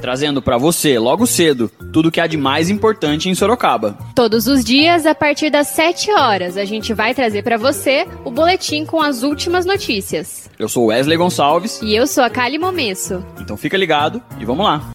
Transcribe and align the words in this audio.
trazendo 0.00 0.40
para 0.40 0.56
você, 0.56 0.98
logo 0.98 1.26
cedo, 1.26 1.70
tudo 1.92 2.08
o 2.08 2.10
que 2.10 2.20
há 2.20 2.26
de 2.26 2.36
mais 2.36 2.70
importante 2.70 3.28
em 3.28 3.34
Sorocaba. 3.34 3.96
Todos 4.14 4.46
os 4.46 4.64
dias, 4.64 5.06
a 5.06 5.14
partir 5.14 5.50
das 5.50 5.68
7 5.68 6.10
horas, 6.12 6.56
a 6.56 6.64
gente 6.64 6.94
vai 6.94 7.14
trazer 7.14 7.42
para 7.42 7.56
você 7.56 8.06
o 8.24 8.30
boletim 8.30 8.84
com 8.84 9.00
as 9.00 9.22
últimas 9.22 9.66
notícias. 9.66 10.50
Eu 10.58 10.68
sou 10.68 10.86
Wesley 10.86 11.16
Gonçalves. 11.16 11.80
E 11.82 11.94
eu 11.94 12.06
sou 12.06 12.24
a 12.24 12.30
Kali 12.30 12.58
Momesso. 12.58 13.24
Então 13.40 13.56
fica 13.56 13.76
ligado 13.76 14.22
e 14.40 14.44
vamos 14.44 14.64
lá. 14.64 14.90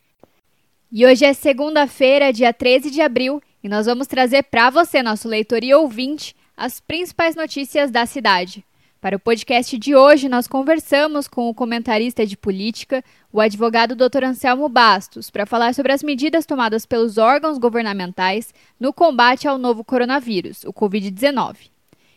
E 0.92 1.06
hoje 1.06 1.26
é 1.26 1.34
segunda-feira, 1.34 2.32
dia 2.32 2.54
13 2.54 2.90
de 2.90 3.02
abril, 3.02 3.42
e 3.64 3.68
nós 3.68 3.86
vamos 3.86 4.08
trazer 4.08 4.44
para 4.44 4.70
você, 4.70 5.04
nosso 5.04 5.28
leitor 5.28 5.64
e 5.64 5.74
ouvinte, 5.74 6.36
as 6.56 6.80
principais 6.80 7.36
notícias 7.36 7.92
da 7.92 8.06
cidade. 8.06 8.64
Para 9.02 9.18
o 9.18 9.20
podcast 9.20 9.78
de 9.78 9.96
hoje, 9.96 10.28
nós 10.28 10.48
conversamos 10.48 11.28
com 11.28 11.48
o 11.48 11.54
comentarista 11.54 12.26
de 12.26 12.36
política, 12.36 13.04
o 13.36 13.42
advogado 13.42 13.98
Dr. 13.98 14.24
Anselmo 14.24 14.70
Bastos, 14.70 15.30
para 15.30 15.46
falar 15.46 15.76
sobre 15.76 15.92
as 15.92 16.02
medidas 16.02 16.46
tomadas 16.46 16.86
pelos 16.86 17.18
órgãos 17.18 17.58
governamentais 17.58 18.54
no 18.80 18.94
combate 18.94 19.46
ao 19.46 19.58
novo 19.58 19.84
coronavírus, 19.84 20.64
o 20.64 20.72
Covid-19. 20.72 21.70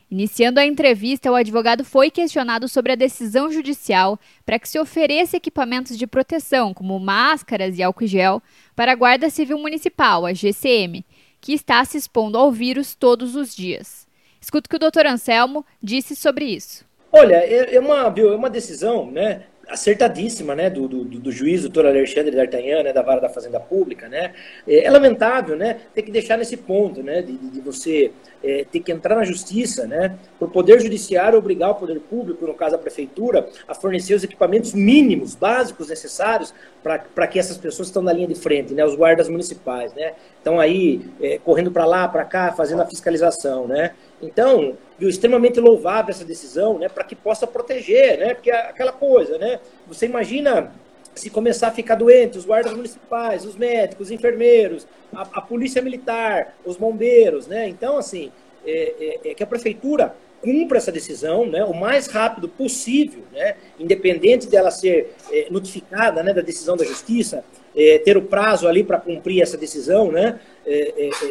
Iniciando 0.09 0.61
a 0.61 0.65
entrevista, 0.65 1.29
o 1.29 1.35
advogado 1.35 1.85
foi 1.85 2.09
questionado 2.09 2.69
sobre 2.69 2.93
a 2.93 2.95
decisão 2.95 3.51
judicial 3.51 4.17
para 4.47 4.61
que 4.61 4.69
se 4.69 4.79
ofereça 4.79 5.37
equipamentos 5.37 5.99
de 5.99 6.07
proteção, 6.07 6.73
como 6.73 7.01
máscaras 7.01 7.77
e 7.77 7.83
álcool 7.83 8.07
gel, 8.07 8.41
para 8.77 8.93
a 8.93 8.95
Guarda 8.95 9.29
Civil 9.29 9.59
Municipal, 9.59 10.25
a 10.25 10.33
GCM, 10.33 11.05
que 11.41 11.53
está 11.53 11.85
se 11.85 11.99
expondo 11.99 12.39
ao 12.39 12.53
vírus 12.53 12.95
todos 12.95 13.35
os 13.35 13.57
dias. 13.57 14.07
Escuta 14.41 14.69
o 14.69 14.71
que 14.71 14.77
o 14.77 14.79
doutor 14.79 15.05
Anselmo 15.05 15.67
disse 15.83 16.15
sobre 16.15 16.45
isso. 16.45 16.87
Olha, 17.11 17.35
é, 17.35 17.75
é 17.75 17.81
uma, 17.81 18.15
é 18.17 18.37
uma 18.37 18.49
decisão 18.49 19.11
né, 19.11 19.47
acertadíssima 19.69 20.55
né, 20.55 20.71
do, 20.71 20.89
do, 20.89 21.05
do 21.05 21.31
juiz, 21.31 21.63
doutor 21.63 21.87
Alexandre 21.87 22.35
D'Artagnan, 22.35 22.83
né, 22.83 22.93
da 22.93 23.03
Vara 23.03 23.21
da 23.21 23.29
Fazenda 23.29 23.61
Pública. 23.61 24.09
Né, 24.09 24.33
é, 24.67 24.85
é 24.85 24.91
lamentável 24.91 25.57
né, 25.57 25.81
ter 25.95 26.03
que 26.03 26.11
deixar 26.11 26.39
nesse 26.39 26.57
ponto 26.57 27.03
né, 27.03 27.21
de, 27.23 27.37
de 27.37 27.61
você 27.61 28.11
é, 28.43 28.65
ter 28.71 28.81
que 28.81 28.91
entrar 28.91 29.17
na 29.17 29.25
justiça, 29.25 29.87
né, 29.87 30.17
o 30.41 30.49
Poder 30.49 30.81
Judiciário 30.81 31.39
obrigar 31.39 31.71
o 31.71 31.75
Poder 31.75 32.01
Público, 32.01 32.47
no 32.47 32.55
caso 32.55 32.77
a 32.77 32.79
Prefeitura, 32.79 33.49
a 33.67 33.75
fornecer 33.75 34.15
os 34.15 34.25
equipamentos 34.25 34.73
mínimos, 34.73 35.35
básicos, 35.35 35.89
necessários 35.89 36.55
para 36.83 37.27
que 37.27 37.39
essas 37.39 37.59
pessoas 37.59 37.89
que 37.89 37.91
estão 37.91 38.03
na 38.03 38.13
linha 38.13 38.29
de 38.29 38.35
frente, 38.35 38.73
né, 38.73 38.85
os 38.85 38.95
guardas 38.95 39.29
municipais, 39.29 39.93
né, 39.93 40.15
estão 40.39 40.59
aí 40.59 41.03
é, 41.21 41.39
correndo 41.39 41.71
para 41.71 41.85
lá, 41.85 42.09
para 42.09 42.25
cá, 42.25 42.53
fazendo 42.53 42.81
a 42.81 42.87
fiscalização. 42.87 43.67
Né. 43.67 43.93
Então, 44.23 44.77
viu, 44.99 45.09
extremamente 45.09 45.61
louvável 45.61 46.11
essa 46.11 46.25
decisão, 46.25 46.79
né, 46.79 46.89
para 46.89 47.05
que 47.05 47.15
possa 47.15 47.47
proteger, 47.47 48.19
né, 48.19 48.35
porque 48.35 48.51
é 48.51 48.69
aquela 48.69 48.93
coisa, 48.93 49.39
né, 49.39 49.61
você 49.87 50.07
imagina 50.07 50.73
se 51.15 51.31
começar 51.31 51.69
a 51.69 51.73
ficar 51.73 51.97
doente, 51.97 52.39
os 52.39 52.45
guardas 52.45 52.73
municipais, 52.73 53.45
os 53.45 53.57
médicos, 53.57 54.07
os 54.07 54.11
enfermeiros, 54.13 54.87
a, 55.13 55.23
a 55.23 55.41
polícia 55.41 55.83
militar, 55.83 56.57
os 56.65 56.77
bombeiros, 56.77 57.49
né? 57.49 57.69
Então, 57.69 57.99
assim, 57.99 58.31
é, 58.65 59.19
é, 59.25 59.31
é 59.31 59.35
que 59.35 59.43
a 59.43 59.47
prefeitura 59.47 60.15
cumpra 60.41 60.79
essa 60.79 60.93
decisão 60.93 61.47
né, 61.47 61.65
o 61.65 61.75
mais 61.75 62.07
rápido 62.07 62.49
possível, 62.49 63.25
né, 63.33 63.57
independente 63.79 64.47
dela 64.47 64.71
ser 64.71 65.15
é, 65.33 65.49
notificada 65.51 66.23
né, 66.23 66.33
da 66.33 66.43
decisão 66.43 66.77
da 66.77 66.85
justiça, 66.85 67.45
é, 67.77 67.99
ter 67.99 68.17
o 68.17 68.23
prazo 68.23 68.69
ali 68.69 68.85
para 68.85 68.99
cumprir 68.99 69.43
essa 69.43 69.57
decisão 69.57 70.13
né, 70.13 70.39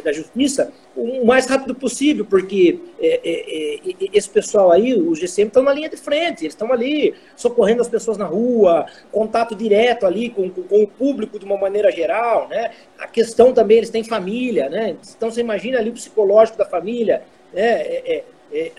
da 0.03 0.11
justiça, 0.11 0.71
o 0.95 1.25
mais 1.25 1.45
rápido 1.45 1.75
possível, 1.75 2.25
porque 2.25 2.79
é, 2.99 3.79
esse 4.13 4.29
pessoal 4.29 4.71
aí, 4.71 4.93
os 4.93 5.19
GCM, 5.19 5.47
estão 5.47 5.63
na 5.63 5.73
linha 5.73 5.89
de 5.89 5.97
frente, 5.97 6.43
eles 6.43 6.53
estão 6.53 6.71
ali 6.71 7.13
socorrendo 7.35 7.81
as 7.81 7.87
pessoas 7.87 8.17
na 8.17 8.25
rua, 8.25 8.85
contato 9.11 9.55
direto 9.55 10.05
ali 10.05 10.29
com, 10.29 10.49
com, 10.49 10.63
com, 10.63 10.83
o 10.83 10.87
público 10.87 11.37
de 11.37 11.45
uma 11.45 11.57
maneira 11.57 11.91
geral, 11.91 12.47
né? 12.47 12.71
A 12.97 13.07
questão 13.07 13.53
também, 13.53 13.77
eles 13.77 13.89
têm 13.89 14.03
família, 14.03 14.69
né? 14.69 14.95
Então 15.15 15.29
você 15.29 15.41
imagina 15.41 15.77
ali 15.77 15.89
o 15.89 15.93
psicológico 15.93 16.57
da 16.57 16.65
família, 16.65 17.21
né? 17.53 17.63
É, 17.63 18.23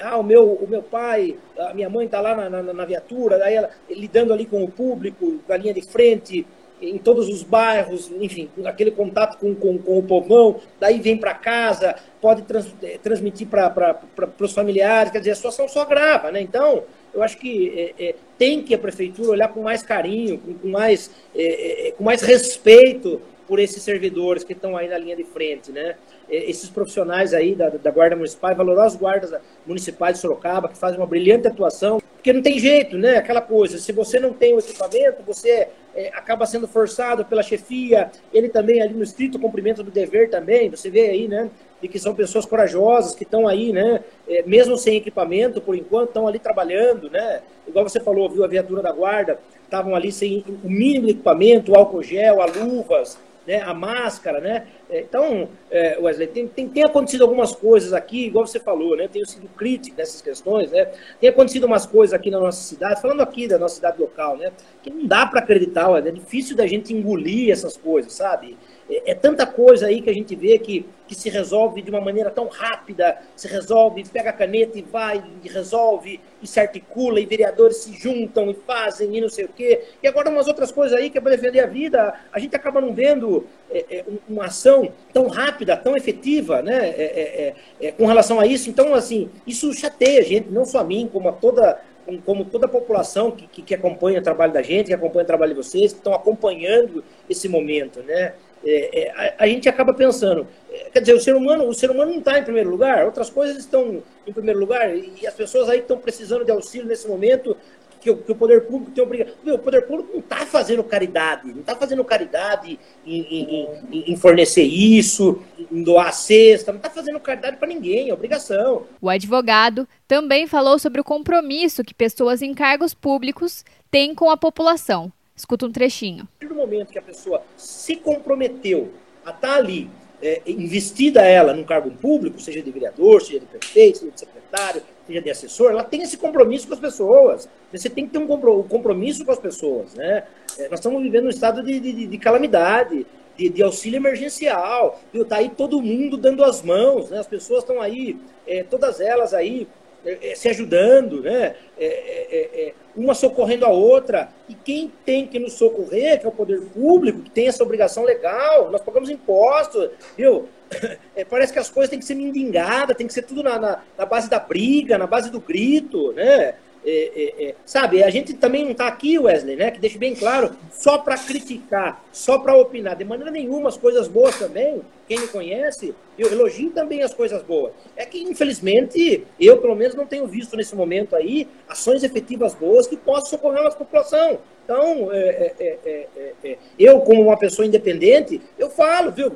ah, 0.00 0.16
o 0.16 0.22
meu, 0.22 0.54
o 0.54 0.66
meu 0.66 0.82
pai, 0.82 1.36
a 1.58 1.74
minha 1.74 1.90
mãe 1.90 2.06
está 2.06 2.20
lá 2.20 2.34
na, 2.34 2.48
na, 2.48 2.72
na, 2.72 2.84
viatura, 2.86 3.38
daí 3.38 3.54
ela 3.54 3.68
lidando 3.90 4.32
ali 4.32 4.46
com 4.46 4.64
o 4.64 4.70
público, 4.70 5.40
na 5.46 5.58
linha 5.58 5.74
de 5.74 5.82
frente, 5.82 6.46
em 6.80 6.98
todos 6.98 7.28
os 7.28 7.42
bairros, 7.42 8.10
enfim, 8.20 8.48
aquele 8.64 8.90
contato 8.90 9.38
com, 9.38 9.54
com, 9.54 9.78
com 9.78 9.98
o 9.98 10.02
povão, 10.02 10.60
daí 10.78 10.98
vem 10.98 11.16
para 11.16 11.34
casa, 11.34 11.94
pode 12.20 12.42
trans, 12.42 12.66
eh, 12.82 12.98
transmitir 13.02 13.46
para 13.48 14.00
os 14.40 14.52
familiares, 14.52 15.12
quer 15.12 15.18
dizer, 15.18 15.32
a 15.32 15.36
situação 15.36 15.68
só 15.68 15.82
agrava, 15.82 16.30
né? 16.30 16.40
Então, 16.40 16.84
eu 17.12 17.22
acho 17.22 17.38
que 17.38 17.94
é, 17.98 18.04
é, 18.08 18.14
tem 18.36 18.62
que 18.62 18.74
a 18.74 18.78
prefeitura 18.78 19.30
olhar 19.30 19.48
com 19.48 19.62
mais 19.62 19.82
carinho, 19.82 20.38
com, 20.38 20.54
com 20.54 20.68
mais, 20.68 21.10
é, 21.34 21.92
com 21.96 22.04
mais 22.04 22.22
respeito 22.22 23.20
por 23.48 23.58
esses 23.58 23.82
servidores 23.82 24.44
que 24.44 24.52
estão 24.52 24.76
aí 24.76 24.86
na 24.88 24.98
linha 24.98 25.16
de 25.16 25.24
frente, 25.24 25.72
né? 25.72 25.96
Esses 26.28 26.68
profissionais 26.68 27.32
aí 27.32 27.54
da, 27.54 27.70
da 27.70 27.90
Guarda 27.90 28.14
Municipal, 28.14 28.54
valorosos 28.54 28.98
guardas 28.98 29.32
municipais 29.66 30.16
de 30.16 30.20
Sorocaba, 30.20 30.68
que 30.68 30.76
fazem 30.76 31.00
uma 31.00 31.06
brilhante 31.06 31.48
atuação, 31.48 31.98
porque 32.14 32.30
não 32.30 32.42
tem 32.42 32.58
jeito, 32.58 32.98
né? 32.98 33.16
Aquela 33.16 33.40
coisa, 33.40 33.78
se 33.78 33.90
você 33.90 34.20
não 34.20 34.34
tem 34.34 34.52
o 34.52 34.58
equipamento, 34.58 35.22
você 35.26 35.68
é, 35.94 36.08
acaba 36.08 36.44
sendo 36.44 36.68
forçado 36.68 37.24
pela 37.24 37.42
chefia, 37.42 38.10
ele 38.34 38.50
também 38.50 38.82
ali 38.82 38.92
no 38.92 39.02
estrito 39.02 39.38
cumprimento 39.38 39.82
do 39.82 39.90
dever 39.90 40.28
também, 40.28 40.68
você 40.68 40.90
vê 40.90 41.08
aí, 41.08 41.26
né? 41.26 41.48
De 41.80 41.88
que 41.88 41.98
são 41.98 42.14
pessoas 42.14 42.44
corajosas, 42.44 43.14
que 43.14 43.22
estão 43.22 43.48
aí, 43.48 43.72
né? 43.72 44.04
É, 44.28 44.42
mesmo 44.42 44.76
sem 44.76 44.96
equipamento, 44.96 45.58
por 45.58 45.74
enquanto, 45.74 46.08
estão 46.08 46.28
ali 46.28 46.38
trabalhando, 46.38 47.08
né? 47.08 47.40
Igual 47.66 47.88
você 47.88 47.98
falou, 47.98 48.28
viu 48.28 48.44
a 48.44 48.48
viatura 48.48 48.82
da 48.82 48.92
guarda, 48.92 49.38
estavam 49.64 49.94
ali 49.94 50.12
sem 50.12 50.44
o 50.62 50.68
mínimo 50.68 51.08
equipamento, 51.08 51.72
o 51.72 51.78
álcool 51.78 52.02
gel, 52.02 52.38
luvas, 52.46 53.18
né, 53.48 53.62
a 53.62 53.72
máscara, 53.72 54.40
né? 54.40 54.66
É, 54.90 55.00
então, 55.00 55.48
é, 55.70 55.98
Wesley, 55.98 56.26
tem, 56.26 56.46
tem, 56.46 56.68
tem, 56.68 56.84
acontecido 56.84 57.22
algumas 57.22 57.56
coisas 57.56 57.94
aqui, 57.94 58.26
igual 58.26 58.46
você 58.46 58.60
falou, 58.60 58.94
né? 58.94 59.08
Tenho 59.08 59.24
sido 59.24 59.48
crítico 59.48 59.96
nessas 59.96 60.20
questões, 60.20 60.70
né? 60.70 60.92
Tem 61.18 61.30
acontecido 61.30 61.64
umas 61.64 61.86
coisas 61.86 62.12
aqui 62.12 62.30
na 62.30 62.38
nossa 62.38 62.60
cidade, 62.60 63.00
falando 63.00 63.22
aqui 63.22 63.48
da 63.48 63.58
nossa 63.58 63.76
cidade 63.76 63.98
local, 63.98 64.36
né? 64.36 64.52
Que 64.82 64.90
não 64.90 65.06
dá 65.06 65.24
para 65.24 65.40
acreditar, 65.40 65.88
é 65.96 66.10
difícil 66.10 66.54
da 66.54 66.66
gente 66.66 66.92
engolir 66.92 67.50
essas 67.50 67.74
coisas, 67.74 68.12
sabe? 68.12 68.54
É, 68.88 69.10
é, 69.10 69.14
tanta 69.14 69.46
coisa 69.46 69.86
aí 69.86 70.00
que 70.00 70.08
a 70.08 70.14
gente 70.14 70.34
vê 70.34 70.58
que, 70.58 70.86
que 71.06 71.14
se 71.14 71.28
resolve 71.28 71.82
de 71.82 71.90
uma 71.90 72.00
maneira 72.00 72.30
tão 72.30 72.48
rápida, 72.48 73.18
se 73.36 73.46
resolve, 73.46 74.02
pega 74.08 74.30
a 74.30 74.32
caneta 74.32 74.78
e 74.78 74.82
vai, 74.82 75.22
e 75.44 75.48
resolve, 75.48 76.20
e 76.42 76.46
se 76.46 76.58
articula, 76.58 77.20
e 77.20 77.26
vereadores 77.26 77.78
se 77.78 77.92
juntam 77.92 78.50
e 78.50 78.54
fazem, 78.54 79.16
e 79.16 79.20
não 79.20 79.28
sei 79.28 79.44
o 79.44 79.48
quê. 79.48 79.84
E 80.02 80.08
agora 80.08 80.30
umas 80.30 80.48
outras 80.48 80.72
coisas 80.72 80.98
aí 80.98 81.10
que 81.10 81.18
é 81.18 81.20
para 81.20 81.36
defender 81.36 81.60
a 81.60 81.66
vida, 81.66 82.14
a 82.32 82.38
gente 82.38 82.56
acaba 82.56 82.80
não 82.80 82.94
vendo 82.94 83.46
é, 83.70 83.84
é, 83.90 84.04
uma 84.28 84.46
ação 84.46 84.90
tão 85.12 85.28
rápida, 85.28 85.76
tão 85.76 85.96
efetiva, 85.96 86.62
né, 86.62 86.88
é, 86.88 87.92
com 87.96 88.06
relação 88.06 88.40
a 88.40 88.46
isso. 88.46 88.70
Então, 88.70 88.94
assim, 88.94 89.28
isso 89.46 89.72
chateia 89.74 90.20
a 90.20 90.24
gente, 90.24 90.50
não 90.50 90.64
só 90.64 90.78
a 90.78 90.84
mim, 90.84 91.08
como 91.12 91.28
a 91.28 91.32
toda 91.32 91.78
como 92.24 92.44
toda 92.44 92.64
a 92.64 92.68
população 92.68 93.30
que, 93.30 93.46
que, 93.46 93.60
que, 93.60 93.74
acompanha 93.74 94.20
o 94.20 94.22
trabalho 94.22 94.52
da 94.52 94.62
gente, 94.62 94.86
que 94.86 94.94
acompanha 94.94 95.24
o 95.24 95.26
trabalho 95.26 95.54
de 95.54 95.62
vocês, 95.62 95.92
que 95.92 95.98
estão 95.98 96.14
acompanhando 96.14 97.04
esse 97.28 97.48
momento, 97.48 98.02
né? 98.02 98.34
É, 98.64 99.02
é, 99.02 99.10
a, 99.10 99.44
a, 99.44 99.46
gente 99.46 99.68
acaba 99.68 99.94
pensando, 99.94 100.46
é, 100.70 100.90
quer 100.90 101.00
dizer, 101.00 101.14
o 101.14 101.20
ser 101.20 101.34
humano, 101.36 101.68
o 101.68 101.74
ser 101.74 101.90
humano 101.90 102.10
não 102.10 102.18
está 102.18 102.38
em 102.38 102.42
primeiro 102.42 102.70
lugar, 102.70 103.04
outras 103.04 103.30
coisas 103.30 103.56
estão 103.56 104.02
em 104.26 104.32
primeiro 104.32 104.58
lugar, 104.58 104.94
e, 104.96 105.26
as 105.26 105.34
pessoas 105.34 105.68
aí 105.68 105.78
estão 105.78 105.96
precisando 105.98 106.44
de 106.44 106.50
auxílio 106.50 106.86
nesse 106.86 107.06
momento, 107.06 107.56
que, 108.00 108.14
que 108.14 108.32
o 108.32 108.34
poder 108.34 108.62
público 108.66 108.92
tem 108.92 109.02
obrigação. 109.02 109.34
O 109.44 109.58
poder 109.58 109.82
público 109.82 110.12
não 110.12 110.20
está 110.20 110.46
fazendo 110.46 110.82
caridade, 110.84 111.48
não 111.52 111.60
está 111.60 111.74
fazendo 111.74 112.04
caridade 112.04 112.78
em, 113.04 113.20
em, 113.20 113.68
em, 113.90 114.12
em, 114.12 114.16
fornecer 114.16 114.62
isso, 114.62 115.42
em 115.70 115.82
doar 115.82 116.12
cesta, 116.12 116.72
não 116.72 116.78
está 116.78 116.90
fazendo 116.90 117.18
caridade 117.20 117.56
para 117.56 117.68
ninguém, 117.68 118.10
é 118.10 118.14
obrigação. 118.14 118.86
O 119.00 119.08
advogado 119.08 119.86
também 120.06 120.46
falou 120.46 120.78
sobre 120.78 121.00
o 121.00 121.04
compromisso 121.04 121.84
que 121.84 121.94
pessoas 121.94 122.40
em 122.40 122.54
cargos 122.54 122.94
públicos 122.94 123.64
têm 123.90 124.14
com 124.14 124.30
a 124.30 124.36
população. 124.36 125.12
Escuta 125.38 125.66
um 125.66 125.70
trechinho. 125.70 126.24
A 126.24 126.26
partir 126.40 126.48
do 126.48 126.54
momento 126.56 126.90
que 126.90 126.98
a 126.98 127.02
pessoa 127.02 127.40
se 127.56 127.94
comprometeu 127.94 128.90
a 129.24 129.30
estar 129.30 129.48
tá 129.48 129.54
ali, 129.54 129.88
é, 130.20 130.42
investida 130.48 131.22
ela 131.22 131.54
num 131.54 131.62
cargo 131.62 131.92
público, 131.92 132.40
seja 132.40 132.60
de 132.60 132.68
vereador, 132.72 133.22
seja 133.22 133.38
de 133.38 133.46
prefeito, 133.46 133.98
seja 133.98 134.10
de 134.10 134.18
secretário, 134.18 134.82
seja 135.06 135.22
de 135.22 135.30
assessor, 135.30 135.70
ela 135.70 135.84
tem 135.84 136.02
esse 136.02 136.16
compromisso 136.16 136.66
com 136.66 136.74
as 136.74 136.80
pessoas. 136.80 137.48
Você 137.72 137.88
tem 137.88 138.04
que 138.04 138.10
ter 138.10 138.18
um 138.18 138.26
compromisso 138.26 139.24
com 139.24 139.30
as 139.30 139.38
pessoas. 139.38 139.94
Né? 139.94 140.24
É, 140.58 140.68
nós 140.68 140.80
estamos 140.80 141.00
vivendo 141.00 141.26
um 141.26 141.30
estado 141.30 141.62
de, 141.62 141.78
de, 141.78 142.08
de 142.08 142.18
calamidade. 142.18 143.06
de, 143.36 143.48
de 143.48 143.62
auxílio 143.62 143.98
emergencial, 143.98 145.00
viu? 145.12 145.24
Tá 145.24 145.36
aí 145.36 145.48
todo 145.50 145.80
mundo 145.80 146.16
dando 146.16 146.42
as 146.42 146.60
mãos, 146.60 147.08
né? 147.08 147.20
As 147.20 147.28
pessoas 147.28 147.62
estão 147.62 147.80
aí, 147.80 148.16
é, 148.44 148.64
todas 148.64 148.98
elas 149.00 149.32
aí 149.32 149.68
é, 150.04 150.30
é, 150.30 150.34
se 150.34 150.48
ajudando, 150.48 151.22
né? 151.22 151.54
É, 151.78 151.86
é, 151.86 152.74
uma 152.96 153.14
socorrendo 153.14 153.64
a 153.64 153.70
outra. 153.70 154.28
E 154.48 154.54
quem 154.54 154.92
tem 155.04 155.26
que 155.26 155.38
nos 155.38 155.54
socorrer, 155.54 156.18
que 156.20 156.26
é 156.26 156.28
o 156.28 156.32
poder 156.32 156.60
público, 156.60 157.22
que 157.22 157.30
tem 157.30 157.48
essa 157.48 157.62
obrigação 157.62 158.04
legal, 158.04 158.70
nós 158.70 158.80
pagamos 158.80 159.10
impostos, 159.10 159.90
viu? 160.16 160.48
parece 161.28 161.52
que 161.52 161.58
as 161.58 161.70
coisas 161.70 161.90
têm 161.90 161.98
que 161.98 162.04
ser 162.04 162.14
mendigadas, 162.14 162.96
tem 162.96 163.06
que 163.06 163.12
ser 163.12 163.22
tudo 163.22 163.42
na, 163.42 163.58
na, 163.58 163.82
na 163.96 164.06
base 164.06 164.28
da 164.28 164.38
briga, 164.38 164.98
na 164.98 165.06
base 165.06 165.30
do 165.30 165.40
grito, 165.40 166.12
né? 166.12 166.54
É, 166.84 166.90
é, 166.90 167.44
é, 167.48 167.54
sabe, 167.66 168.02
a 168.02 168.10
gente 168.10 168.34
também 168.34 168.64
não 168.64 168.72
está 168.72 168.86
aqui, 168.86 169.18
Wesley, 169.18 169.56
né? 169.56 169.70
Que 169.70 169.80
deixe 169.80 169.98
bem 169.98 170.14
claro, 170.14 170.56
só 170.72 170.98
para 170.98 171.18
criticar, 171.18 172.04
só 172.12 172.38
para 172.38 172.56
opinar, 172.56 172.96
de 172.96 173.04
maneira 173.04 173.30
nenhuma 173.30 173.68
as 173.68 173.76
coisas 173.76 174.08
boas 174.08 174.38
também. 174.38 174.80
Quem 175.06 175.20
me 175.20 175.28
conhece, 175.28 175.94
eu 176.18 176.30
elogio 176.30 176.70
também 176.70 177.02
as 177.02 177.14
coisas 177.14 177.42
boas. 177.42 177.72
É 177.96 178.04
que, 178.04 178.22
infelizmente, 178.22 179.26
eu 179.40 179.58
pelo 179.58 179.74
menos 179.74 179.94
não 179.94 180.06
tenho 180.06 180.26
visto 180.26 180.56
nesse 180.56 180.74
momento 180.74 181.16
aí 181.16 181.48
ações 181.68 182.02
efetivas 182.04 182.54
boas 182.54 182.86
que 182.86 182.96
possam 182.96 183.30
socorrer 183.30 183.66
a 183.66 183.70
população. 183.70 184.38
Então, 184.64 185.10
é, 185.10 185.54
é, 185.58 186.08
é, 186.44 186.58
eu, 186.78 187.00
como 187.00 187.22
uma 187.22 187.38
pessoa 187.38 187.66
independente, 187.66 188.38
eu 188.58 188.68
falo, 188.68 189.10
viu? 189.10 189.32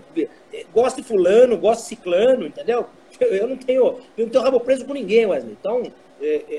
Gosto 0.75 0.99
de 0.99 1.09
fulano, 1.09 1.57
gosto 1.57 1.81
de 1.81 1.89
ciclano, 1.89 2.47
entendeu? 2.47 2.85
Eu 3.19 3.47
não 3.47 3.57
tenho, 3.57 3.99
eu 4.17 4.25
não 4.25 4.29
tenho 4.29 4.45
rabo 4.45 4.61
preso 4.61 4.85
com 4.85 4.93
ninguém, 4.93 5.25
Wesley. 5.25 5.57
Então, 5.59 5.85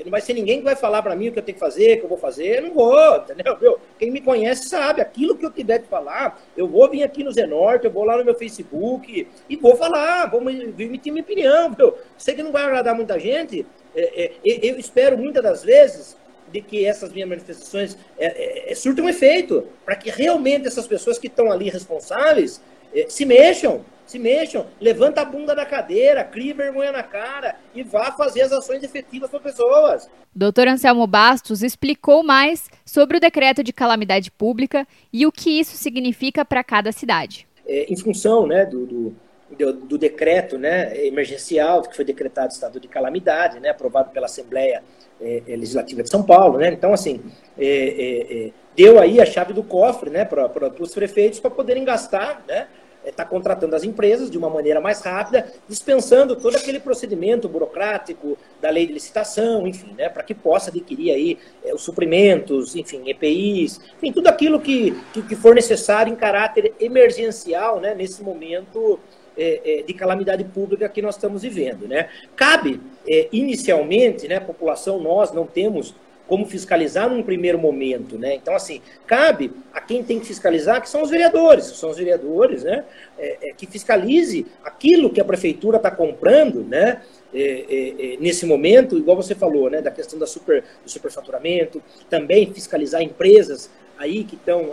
não 0.04 0.10
vai 0.10 0.20
ser 0.20 0.34
ninguém 0.34 0.58
que 0.58 0.64
vai 0.64 0.76
falar 0.76 1.02
para 1.02 1.16
mim 1.16 1.28
o 1.28 1.32
que 1.32 1.38
eu 1.38 1.42
tenho 1.42 1.54
que 1.54 1.60
fazer, 1.60 1.94
o 1.94 1.98
que 1.98 2.04
eu 2.04 2.08
vou 2.08 2.18
fazer, 2.18 2.58
eu 2.58 2.62
não 2.62 2.74
vou, 2.74 3.16
entendeu? 3.16 3.58
Meu, 3.60 3.80
quem 3.98 4.10
me 4.10 4.20
conhece 4.20 4.68
sabe, 4.68 5.00
aquilo 5.00 5.36
que 5.36 5.44
eu 5.44 5.50
tiver 5.50 5.78
de 5.78 5.86
falar, 5.86 6.42
eu 6.56 6.68
vou 6.68 6.90
vir 6.90 7.02
aqui 7.02 7.24
no 7.24 7.32
Zenorte, 7.32 7.86
eu 7.86 7.90
vou 7.90 8.04
lá 8.04 8.16
no 8.16 8.24
meu 8.24 8.34
Facebook 8.34 9.26
e 9.48 9.56
vou 9.56 9.76
falar, 9.76 10.30
vou 10.30 10.40
emitir 10.50 11.12
minha 11.12 11.22
opinião, 11.22 11.74
meu. 11.76 11.96
Sei 12.18 12.34
que 12.34 12.42
não 12.42 12.52
vai 12.52 12.64
agradar 12.64 12.94
muita 12.94 13.18
gente, 13.18 13.66
é, 13.94 14.24
é, 14.24 14.32
eu 14.44 14.78
espero 14.78 15.16
muitas 15.16 15.42
das 15.42 15.62
vezes 15.62 16.16
de 16.52 16.60
que 16.60 16.84
essas 16.84 17.12
minhas 17.12 17.28
manifestações 17.28 17.96
é, 18.18 18.70
é, 18.70 18.74
surtam 18.74 19.08
efeito, 19.08 19.66
para 19.84 19.96
que 19.96 20.10
realmente 20.10 20.66
essas 20.66 20.86
pessoas 20.86 21.18
que 21.18 21.26
estão 21.26 21.50
ali 21.50 21.68
responsáveis 21.68 22.60
se 23.08 23.24
mexam, 23.24 23.84
se 24.06 24.18
mexam, 24.18 24.66
levanta 24.80 25.22
a 25.22 25.24
bunda 25.24 25.54
da 25.54 25.64
cadeira, 25.64 26.24
crie 26.24 26.52
vergonha 26.52 26.92
na 26.92 27.02
cara 27.02 27.56
e 27.74 27.82
vá 27.82 28.12
fazer 28.12 28.42
as 28.42 28.52
ações 28.52 28.82
efetivas 28.82 29.30
para 29.30 29.40
pessoas. 29.40 30.08
Doutor 30.34 30.68
Anselmo 30.68 31.06
Bastos 31.06 31.62
explicou 31.62 32.22
mais 32.22 32.68
sobre 32.84 33.16
o 33.16 33.20
decreto 33.20 33.62
de 33.62 33.72
calamidade 33.72 34.30
pública 34.30 34.86
e 35.12 35.26
o 35.26 35.32
que 35.32 35.58
isso 35.58 35.76
significa 35.76 36.44
para 36.44 36.62
cada 36.62 36.92
cidade. 36.92 37.46
É, 37.66 37.92
em 37.92 37.96
função 37.96 38.46
né, 38.46 38.66
do, 38.66 38.84
do, 38.84 39.16
do, 39.56 39.72
do, 39.72 39.98
decreto 39.98 40.58
né, 40.58 41.06
emergencial 41.06 41.82
que 41.82 41.96
foi 41.96 42.04
decretado 42.04 42.52
estado 42.52 42.78
de 42.78 42.88
calamidade, 42.88 43.58
né, 43.60 43.70
aprovado 43.70 44.10
pela 44.10 44.26
Assembleia 44.26 44.82
é, 45.20 45.42
é 45.48 45.56
Legislativa 45.56 46.02
de 46.02 46.10
São 46.10 46.22
Paulo, 46.22 46.58
né, 46.58 46.72
então 46.72 46.92
assim 46.92 47.22
é, 47.56 47.66
é, 47.66 48.46
é 48.46 48.50
deu 48.76 48.98
aí 49.00 49.20
a 49.20 49.26
chave 49.26 49.52
do 49.52 49.62
cofre 49.62 50.10
né, 50.10 50.24
para 50.24 50.50
os 50.80 50.92
prefeitos 50.92 51.40
para 51.40 51.50
poderem 51.50 51.84
gastar 51.84 52.44
né, 52.46 52.66
está 53.04 53.22
é, 53.22 53.26
contratando 53.26 53.74
as 53.74 53.84
empresas 53.84 54.30
de 54.30 54.38
uma 54.38 54.48
maneira 54.48 54.80
mais 54.80 55.00
rápida, 55.00 55.52
dispensando 55.68 56.36
todo 56.36 56.56
aquele 56.56 56.80
procedimento 56.80 57.48
burocrático 57.48 58.36
da 58.60 58.70
lei 58.70 58.86
de 58.86 58.92
licitação, 58.92 59.66
enfim, 59.66 59.94
né, 59.96 60.08
para 60.08 60.22
que 60.22 60.34
possa 60.34 60.70
adquirir 60.70 61.12
aí 61.12 61.38
é, 61.64 61.74
os 61.74 61.82
suprimentos, 61.82 62.74
enfim, 62.76 63.08
EPIs, 63.08 63.80
enfim, 63.96 64.12
tudo 64.12 64.28
aquilo 64.28 64.60
que, 64.60 64.92
que, 65.12 65.22
que 65.22 65.36
for 65.36 65.54
necessário 65.54 66.12
em 66.12 66.16
caráter 66.16 66.74
emergencial, 66.80 67.80
né, 67.80 67.94
nesse 67.94 68.22
momento 68.22 68.98
é, 69.36 69.80
é, 69.80 69.82
de 69.82 69.92
calamidade 69.94 70.44
pública 70.44 70.88
que 70.88 71.02
nós 71.02 71.16
estamos 71.16 71.42
vivendo, 71.42 71.86
né. 71.88 72.08
Cabe, 72.36 72.80
é, 73.08 73.28
inicialmente, 73.32 74.28
né, 74.28 74.40
população, 74.40 75.00
nós 75.00 75.32
não 75.32 75.46
temos 75.46 75.94
como 76.26 76.46
fiscalizar 76.46 77.08
num 77.08 77.22
primeiro 77.22 77.58
momento, 77.58 78.16
né? 78.16 78.34
Então, 78.34 78.54
assim, 78.54 78.80
cabe 79.06 79.52
a 79.72 79.80
quem 79.80 80.02
tem 80.02 80.18
que 80.18 80.26
fiscalizar, 80.26 80.80
que 80.80 80.88
são 80.88 81.02
os 81.02 81.10
vereadores, 81.10 81.66
são 81.66 81.90
os 81.90 81.98
vereadores, 81.98 82.64
né? 82.64 82.84
É, 83.18 83.50
é, 83.50 83.52
que 83.52 83.66
fiscalize 83.66 84.46
aquilo 84.64 85.10
que 85.10 85.20
a 85.20 85.24
prefeitura 85.24 85.76
está 85.76 85.90
comprando, 85.90 86.64
né? 86.64 87.02
É, 87.32 87.40
é, 87.40 88.14
é, 88.14 88.16
nesse 88.18 88.46
momento, 88.46 88.96
igual 88.96 89.16
você 89.16 89.34
falou, 89.34 89.68
né? 89.68 89.82
Da 89.82 89.90
questão 89.90 90.18
da 90.18 90.26
super, 90.26 90.64
do 90.82 90.90
superfaturamento, 90.90 91.82
também 92.08 92.52
fiscalizar 92.52 93.02
empresas 93.02 93.70
aí 93.98 94.24
que 94.24 94.36
estão 94.36 94.72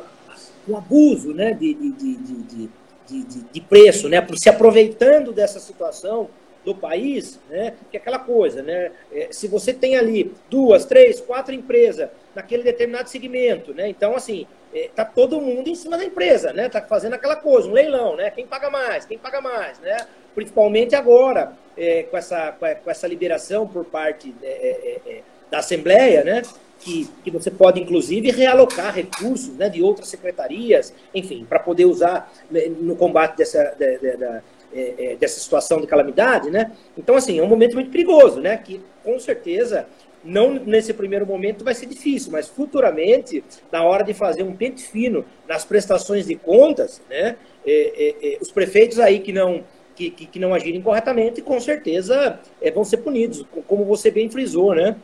com 0.65 0.77
abuso, 0.77 1.33
né? 1.33 1.53
De, 1.53 1.73
de, 1.73 1.91
de, 1.91 2.15
de, 2.15 2.69
de, 3.09 3.43
de 3.51 3.61
preço, 3.61 4.07
né? 4.07 4.25
Se 4.35 4.49
aproveitando 4.49 5.33
dessa 5.33 5.59
situação 5.59 6.29
do 6.63 6.75
país, 6.75 7.39
né, 7.49 7.73
que 7.89 7.97
é 7.97 7.99
aquela 7.99 8.19
coisa, 8.19 8.61
né, 8.61 8.91
é, 9.11 9.29
se 9.31 9.47
você 9.47 9.73
tem 9.73 9.97
ali 9.97 10.33
duas, 10.49 10.85
três, 10.85 11.19
quatro 11.19 11.53
empresas 11.53 12.09
naquele 12.35 12.63
determinado 12.63 13.09
segmento, 13.09 13.73
né, 13.73 13.89
então 13.89 14.15
assim, 14.15 14.45
é, 14.73 14.89
tá 14.95 15.03
todo 15.03 15.41
mundo 15.41 15.67
em 15.67 15.75
cima 15.75 15.97
da 15.97 16.05
empresa, 16.05 16.53
né, 16.53 16.69
tá 16.69 16.81
fazendo 16.81 17.13
aquela 17.13 17.35
coisa, 17.35 17.67
um 17.67 17.73
leilão, 17.73 18.15
né, 18.15 18.29
quem 18.29 18.45
paga 18.45 18.69
mais, 18.69 19.05
quem 19.05 19.17
paga 19.17 19.41
mais, 19.41 19.79
né, 19.79 19.97
principalmente 20.35 20.95
agora, 20.95 21.53
é, 21.77 22.03
com, 22.03 22.17
essa, 22.17 22.51
com 22.83 22.91
essa 22.91 23.07
liberação 23.07 23.67
por 23.67 23.85
parte 23.85 24.33
é, 24.43 24.47
é, 24.47 25.11
é, 25.11 25.21
da 25.49 25.59
Assembleia, 25.59 26.23
né, 26.23 26.41
que, 26.81 27.07
que 27.23 27.31
você 27.31 27.51
pode, 27.51 27.79
inclusive, 27.79 28.31
realocar 28.31 28.93
recursos 28.93 29.55
né, 29.55 29.69
de 29.69 29.81
outras 29.81 30.07
secretarias, 30.07 30.93
enfim, 31.13 31.45
para 31.47 31.59
poder 31.59 31.85
usar 31.85 32.31
né, 32.49 32.65
no 32.67 32.95
combate 32.95 33.37
dessa, 33.37 33.75
da, 33.79 34.15
da, 34.17 34.43
é, 34.73 34.93
é, 34.97 35.15
dessa 35.15 35.39
situação 35.39 35.81
de 35.81 35.87
calamidade, 35.87 36.49
né? 36.49 36.71
Então, 36.97 37.15
assim, 37.15 37.39
é 37.39 37.43
um 37.43 37.47
momento 37.47 37.75
muito 37.75 37.89
perigoso, 37.89 38.39
né? 38.39 38.57
Que, 38.57 38.81
com 39.03 39.19
certeza, 39.19 39.87
não 40.23 40.53
nesse 40.53 40.93
primeiro 40.93 41.25
momento 41.25 41.63
vai 41.63 41.73
ser 41.73 41.85
difícil, 41.85 42.31
mas 42.31 42.47
futuramente, 42.47 43.43
na 43.71 43.83
hora 43.83 44.03
de 44.03 44.13
fazer 44.13 44.43
um 44.43 44.55
pente 44.55 44.83
fino 44.83 45.25
nas 45.47 45.65
prestações 45.65 46.27
de 46.27 46.35
contas, 46.35 47.01
né? 47.09 47.35
É, 47.65 47.73
é, 47.73 48.33
é 48.33 48.37
os 48.41 48.51
prefeitos 48.51 48.99
aí 48.99 49.19
que 49.19 49.31
não 49.31 49.63
que, 49.93 50.09
que, 50.09 50.25
que, 50.25 50.39
não 50.39 50.53
agirem 50.53 50.81
corretamente, 50.81 51.41
com 51.41 51.59
certeza 51.59 52.39
é, 52.61 52.71
vão 52.71 52.83
ser 52.83 52.97
punidos, 52.97 53.45
como 53.67 53.83
você 53.85 54.09
bem 54.09 54.29
frisou, 54.29 54.73
né? 54.73 54.95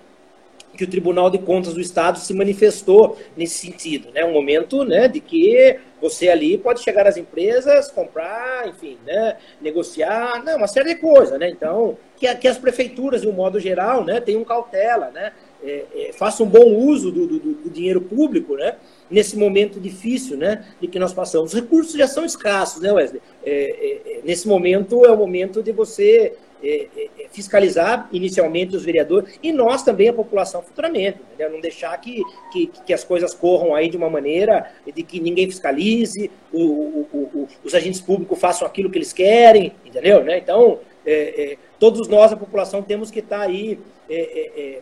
Que 0.78 0.84
o 0.84 0.88
Tribunal 0.88 1.30
de 1.30 1.40
Contas 1.40 1.74
do 1.74 1.82
Estado 1.82 2.20
se 2.20 2.34
manifestou 2.34 3.18
nesse 3.36 3.66
sentido, 3.66 4.10
né? 4.14 4.24
Um 4.24 4.32
momento, 4.32 4.86
né, 4.86 5.08
de 5.08 5.20
que 5.20 5.78
você 6.00 6.30
ali 6.30 6.58
pode 6.58 6.82
chegar 6.82 7.08
às 7.08 7.18
empresas, 7.18 7.90
comprar, 7.92 8.68
enfim, 8.68 8.98
né, 9.06 9.38
negociar, 9.60 10.44
né, 10.44 10.56
uma 10.56 10.68
série 10.68 10.94
de 10.94 11.02
coisas, 11.02 11.38
né? 11.40 11.50
Então, 11.50 11.98
que, 12.16 12.34
que 12.36 12.48
as 12.48 12.58
prefeituras, 12.58 13.22
de 13.22 13.28
um 13.28 13.34
modo 13.34 13.60
geral, 13.60 14.06
né, 14.06 14.22
tenham 14.22 14.44
cautela, 14.46 15.10
né? 15.10 15.34
É, 15.64 15.86
é, 15.96 16.14
façam 16.14 16.46
um 16.46 16.50
bom 16.50 16.76
uso 16.76 17.12
do, 17.12 17.26
do, 17.26 17.40
do, 17.40 17.70
dinheiro 17.72 18.00
público, 18.00 18.56
né? 18.56 18.76
Nesse 19.10 19.36
momento 19.36 19.80
difícil, 19.80 20.38
né? 20.38 20.64
De 20.80 20.88
que 20.88 21.00
nós 21.00 21.14
passamos. 21.14 21.52
Os 21.52 21.60
recursos 21.60 21.96
já 21.96 22.08
são 22.08 22.24
escassos, 22.24 22.80
né, 22.80 22.92
Wesley? 22.92 23.20
É, 23.44 23.52
é, 23.52 24.18
é 24.20 24.22
nesse 24.24 24.48
momento 24.48 25.04
é 25.04 25.12
o 25.12 25.18
momento 25.18 25.64
de 25.64 25.72
você 25.72 26.36
é, 26.64 26.88
é, 26.96 27.10
fiscalizar 27.32 28.08
inicialmente 28.12 28.76
os 28.76 28.84
vereadores 28.84 29.40
e 29.42 29.52
nós 29.52 29.84
também, 29.84 30.10
a 30.10 30.14
população, 30.14 30.62
futuramente. 30.62 31.20
Entendeu? 31.28 31.52
Não 31.52 31.62
deixar 31.62 31.96
que, 32.00 32.22
que, 32.52 32.68
que, 32.68 32.94
as 32.94 33.04
coisas 33.04 33.34
corram 33.34 33.76
aí 33.76 33.90
de 33.90 33.98
uma 33.98 34.10
maneira 34.10 34.72
de 34.86 35.04
que 35.04 35.20
ninguém 35.20 35.48
fiscalize, 35.48 36.32
o, 36.52 36.62
o, 36.62 37.08
o, 37.14 37.48
os 37.64 37.74
agentes 37.74 38.02
públicos 38.02 38.40
façam 38.40 38.68
aquilo 38.68 38.90
que 38.90 38.98
eles 38.98 39.14
querem, 39.14 39.74
entendeu? 39.86 40.24
Né? 40.24 40.38
Então, 40.38 40.80
é, 41.06 41.54
é, 41.54 41.58
todos 41.80 42.08
nós, 42.08 42.32
a 42.32 42.38
população, 42.38 42.82
temos 42.82 43.10
que 43.10 43.20
estar 43.20 43.42
aí 43.42 43.80
é, 44.10 44.50
eh, 44.56 44.82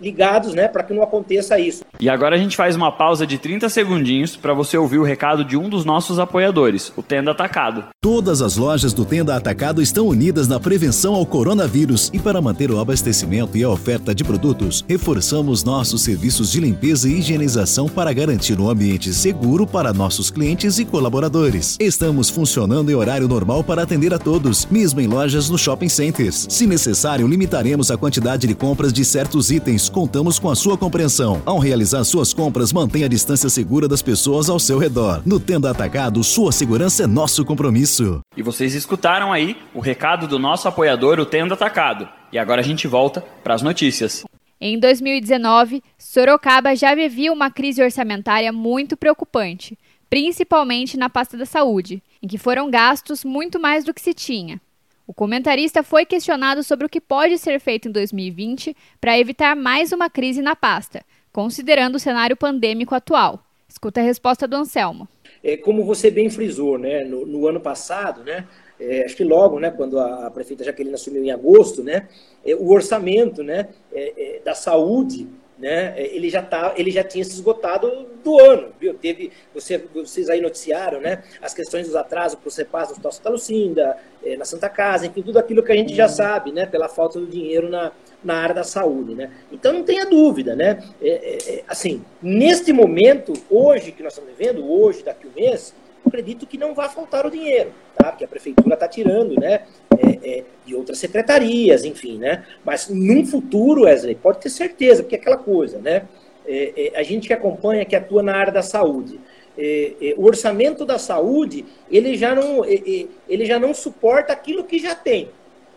ligados, 0.00 0.54
né, 0.54 0.68
para 0.68 0.82
que 0.82 0.92
não 0.92 1.02
aconteça 1.02 1.58
isso. 1.58 1.84
E 2.00 2.08
agora 2.08 2.36
a 2.36 2.38
gente 2.38 2.56
faz 2.56 2.76
uma 2.76 2.92
pausa 2.92 3.26
de 3.26 3.38
30 3.38 3.68
segundinhos 3.68 4.36
para 4.36 4.54
você 4.54 4.76
ouvir 4.76 4.98
o 4.98 5.04
recado 5.04 5.44
de 5.44 5.56
um 5.56 5.68
dos 5.68 5.84
nossos 5.84 6.18
apoiadores, 6.18 6.92
o 6.96 7.02
Tenda 7.02 7.30
Atacado. 7.30 7.84
Todas 8.00 8.42
as 8.42 8.56
lojas 8.56 8.92
do 8.92 9.04
Tenda 9.04 9.36
Atacado 9.36 9.80
estão 9.80 10.06
unidas 10.06 10.48
na 10.48 10.60
prevenção 10.60 11.14
ao 11.14 11.24
coronavírus 11.24 12.10
e 12.12 12.18
para 12.18 12.40
manter 12.40 12.70
o 12.70 12.78
abastecimento 12.78 13.56
e 13.56 13.62
a 13.62 13.68
oferta 13.68 14.14
de 14.14 14.24
produtos, 14.24 14.84
reforçamos 14.88 15.64
nossos 15.64 16.02
serviços 16.02 16.50
de 16.50 16.60
limpeza 16.60 17.08
e 17.08 17.18
higienização 17.18 17.88
para 17.88 18.12
garantir 18.12 18.60
um 18.60 18.68
ambiente 18.68 19.12
seguro 19.12 19.66
para 19.66 19.92
nossos 19.92 20.30
clientes 20.30 20.78
e 20.78 20.84
colaboradores. 20.84 21.76
Estamos 21.80 22.28
funcionando 22.28 22.90
em 22.90 22.94
horário 22.94 23.28
normal 23.28 23.64
para 23.64 23.82
atender 23.82 24.12
a 24.12 24.18
todos, 24.18 24.66
mesmo 24.66 25.00
em 25.00 25.06
lojas 25.06 25.48
no 25.48 25.58
shopping 25.58 25.88
centers. 25.88 26.46
Se 26.48 26.66
necessário, 26.66 27.26
limitaremos 27.26 27.90
a 27.90 27.96
quantidade 27.96 28.46
de 28.46 28.54
compras 28.54 28.92
de 28.92 29.04
certos 29.04 29.50
itens 29.50 29.61
itens, 29.62 29.88
contamos 29.88 30.38
com 30.38 30.50
a 30.50 30.56
sua 30.56 30.76
compreensão. 30.76 31.40
Ao 31.46 31.58
realizar 31.58 32.02
suas 32.04 32.34
compras, 32.34 32.72
mantenha 32.72 33.06
a 33.06 33.08
distância 33.08 33.48
segura 33.48 33.86
das 33.86 34.02
pessoas 34.02 34.50
ao 34.50 34.58
seu 34.58 34.76
redor. 34.76 35.22
No 35.24 35.38
Tenda 35.38 35.70
Atacado, 35.70 36.22
sua 36.24 36.50
segurança 36.50 37.04
é 37.04 37.06
nosso 37.06 37.44
compromisso. 37.44 38.20
E 38.36 38.42
vocês 38.42 38.74
escutaram 38.74 39.32
aí 39.32 39.56
o 39.72 39.80
recado 39.80 40.26
do 40.26 40.38
nosso 40.38 40.66
apoiador, 40.66 41.20
o 41.20 41.26
Tenda 41.26 41.54
Atacado. 41.54 42.08
E 42.32 42.38
agora 42.38 42.60
a 42.60 42.64
gente 42.64 42.88
volta 42.88 43.20
para 43.42 43.54
as 43.54 43.62
notícias. 43.62 44.24
Em 44.60 44.78
2019, 44.78 45.82
Sorocaba 45.96 46.74
já 46.74 46.94
vivia 46.94 47.32
uma 47.32 47.50
crise 47.50 47.82
orçamentária 47.82 48.52
muito 48.52 48.96
preocupante, 48.96 49.78
principalmente 50.10 50.96
na 50.96 51.08
pasta 51.08 51.36
da 51.36 51.46
saúde, 51.46 52.02
em 52.22 52.26
que 52.26 52.38
foram 52.38 52.70
gastos 52.70 53.24
muito 53.24 53.60
mais 53.60 53.84
do 53.84 53.94
que 53.94 54.00
se 54.00 54.14
tinha. 54.14 54.60
O 55.06 55.12
comentarista 55.12 55.82
foi 55.82 56.06
questionado 56.06 56.62
sobre 56.62 56.86
o 56.86 56.88
que 56.88 57.00
pode 57.00 57.36
ser 57.38 57.58
feito 57.58 57.88
em 57.88 57.92
2020 57.92 58.76
para 59.00 59.18
evitar 59.18 59.56
mais 59.56 59.92
uma 59.92 60.08
crise 60.08 60.40
na 60.40 60.54
pasta, 60.54 61.04
considerando 61.32 61.96
o 61.96 62.00
cenário 62.00 62.36
pandêmico 62.36 62.94
atual. 62.94 63.44
Escuta 63.68 64.00
a 64.00 64.04
resposta 64.04 64.46
do 64.46 64.56
Anselmo. 64.56 65.08
É, 65.42 65.56
como 65.56 65.84
você 65.84 66.10
bem 66.10 66.30
frisou, 66.30 66.78
né, 66.78 67.04
no, 67.04 67.26
no 67.26 67.48
ano 67.48 67.60
passado, 67.60 68.22
né, 68.22 68.46
é, 68.78 69.04
acho 69.04 69.16
que 69.16 69.24
logo, 69.24 69.58
né, 69.58 69.70
quando 69.70 69.98
a, 69.98 70.26
a, 70.26 70.30
prefeita 70.30 70.62
Jaqueline 70.62 70.94
assumiu 70.94 71.24
em 71.24 71.30
agosto, 71.30 71.82
né, 71.82 72.08
é, 72.44 72.54
o 72.54 72.70
orçamento 72.70 73.42
né, 73.42 73.68
é, 73.92 74.36
é, 74.36 74.40
da 74.44 74.54
saúde 74.54 75.26
né, 75.62 75.94
ele 75.96 76.28
já 76.28 76.42
tá, 76.42 76.74
ele 76.76 76.90
já 76.90 77.04
tinha 77.04 77.24
se 77.24 77.30
esgotado 77.30 78.08
do 78.24 78.40
ano, 78.40 78.72
viu? 78.80 78.94
Teve, 78.94 79.30
você, 79.54 79.78
vocês 79.94 80.28
aí 80.28 80.40
noticiaram, 80.40 81.00
né, 81.00 81.22
as 81.40 81.54
questões 81.54 81.86
dos 81.86 81.94
atrasos 81.94 82.36
para 82.36 82.48
o 82.48 82.50
CEPAS 82.50 82.88
no 82.88 82.92
Hospital 82.94 83.12
Santa 83.12 83.30
Lucinda, 83.30 83.96
é, 84.24 84.36
na 84.36 84.44
Santa 84.44 84.68
Casa, 84.68 85.06
enfim, 85.06 85.22
tudo 85.22 85.38
aquilo 85.38 85.62
que 85.62 85.70
a 85.70 85.76
gente 85.76 85.94
já 85.94 86.06
uhum. 86.06 86.12
sabe, 86.12 86.50
né, 86.50 86.66
pela 86.66 86.88
falta 86.88 87.20
do 87.20 87.26
dinheiro 87.28 87.70
na, 87.70 87.92
na 88.24 88.34
área 88.34 88.56
da 88.56 88.64
saúde, 88.64 89.14
né. 89.14 89.30
Então 89.52 89.72
não 89.72 89.84
tenha 89.84 90.04
dúvida, 90.04 90.56
né, 90.56 90.82
é, 91.00 91.10
é, 91.10 91.54
é 91.54 91.64
assim, 91.68 92.04
neste 92.20 92.72
momento, 92.72 93.32
hoje 93.48 93.92
que 93.92 94.02
nós 94.02 94.14
estamos 94.14 94.36
vivendo, 94.36 94.68
hoje, 94.68 95.04
daqui 95.04 95.28
um 95.28 95.40
mês, 95.40 95.72
acredito 96.06 96.46
que 96.46 96.58
não 96.58 96.74
vai 96.74 96.88
faltar 96.88 97.26
o 97.26 97.30
dinheiro, 97.30 97.72
tá? 97.96 98.10
Porque 98.10 98.24
a 98.24 98.28
prefeitura 98.28 98.74
está 98.74 98.88
tirando, 98.88 99.34
né? 99.34 99.62
É, 99.98 100.38
é, 100.38 100.44
de 100.64 100.74
outras 100.74 100.98
secretarias, 100.98 101.84
enfim, 101.84 102.18
né? 102.18 102.44
Mas 102.64 102.88
num 102.88 103.24
futuro, 103.24 103.82
Wesley, 103.82 104.14
pode 104.14 104.40
ter 104.40 104.50
certeza, 104.50 105.02
porque 105.02 105.16
é 105.16 105.18
aquela 105.18 105.36
coisa, 105.36 105.78
né? 105.78 106.02
É, 106.46 106.92
é 106.94 106.98
a 106.98 107.02
gente 107.02 107.28
que 107.28 107.32
acompanha, 107.32 107.84
que 107.84 107.96
atua 107.96 108.22
na 108.22 108.34
área 108.34 108.52
da 108.52 108.62
saúde, 108.62 109.20
é, 109.56 109.92
é, 110.00 110.14
o 110.16 110.24
orçamento 110.24 110.84
da 110.84 110.98
saúde, 110.98 111.64
ele 111.90 112.16
já 112.16 112.34
não, 112.34 112.64
ele 112.64 113.44
já 113.44 113.58
não 113.58 113.74
suporta 113.74 114.32
aquilo 114.32 114.64
que 114.64 114.78
já 114.78 114.94
tem, 114.94 115.28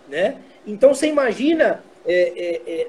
né? 0.08 0.38
Então 0.66 0.94
você 0.94 1.08
imagina 1.08 1.84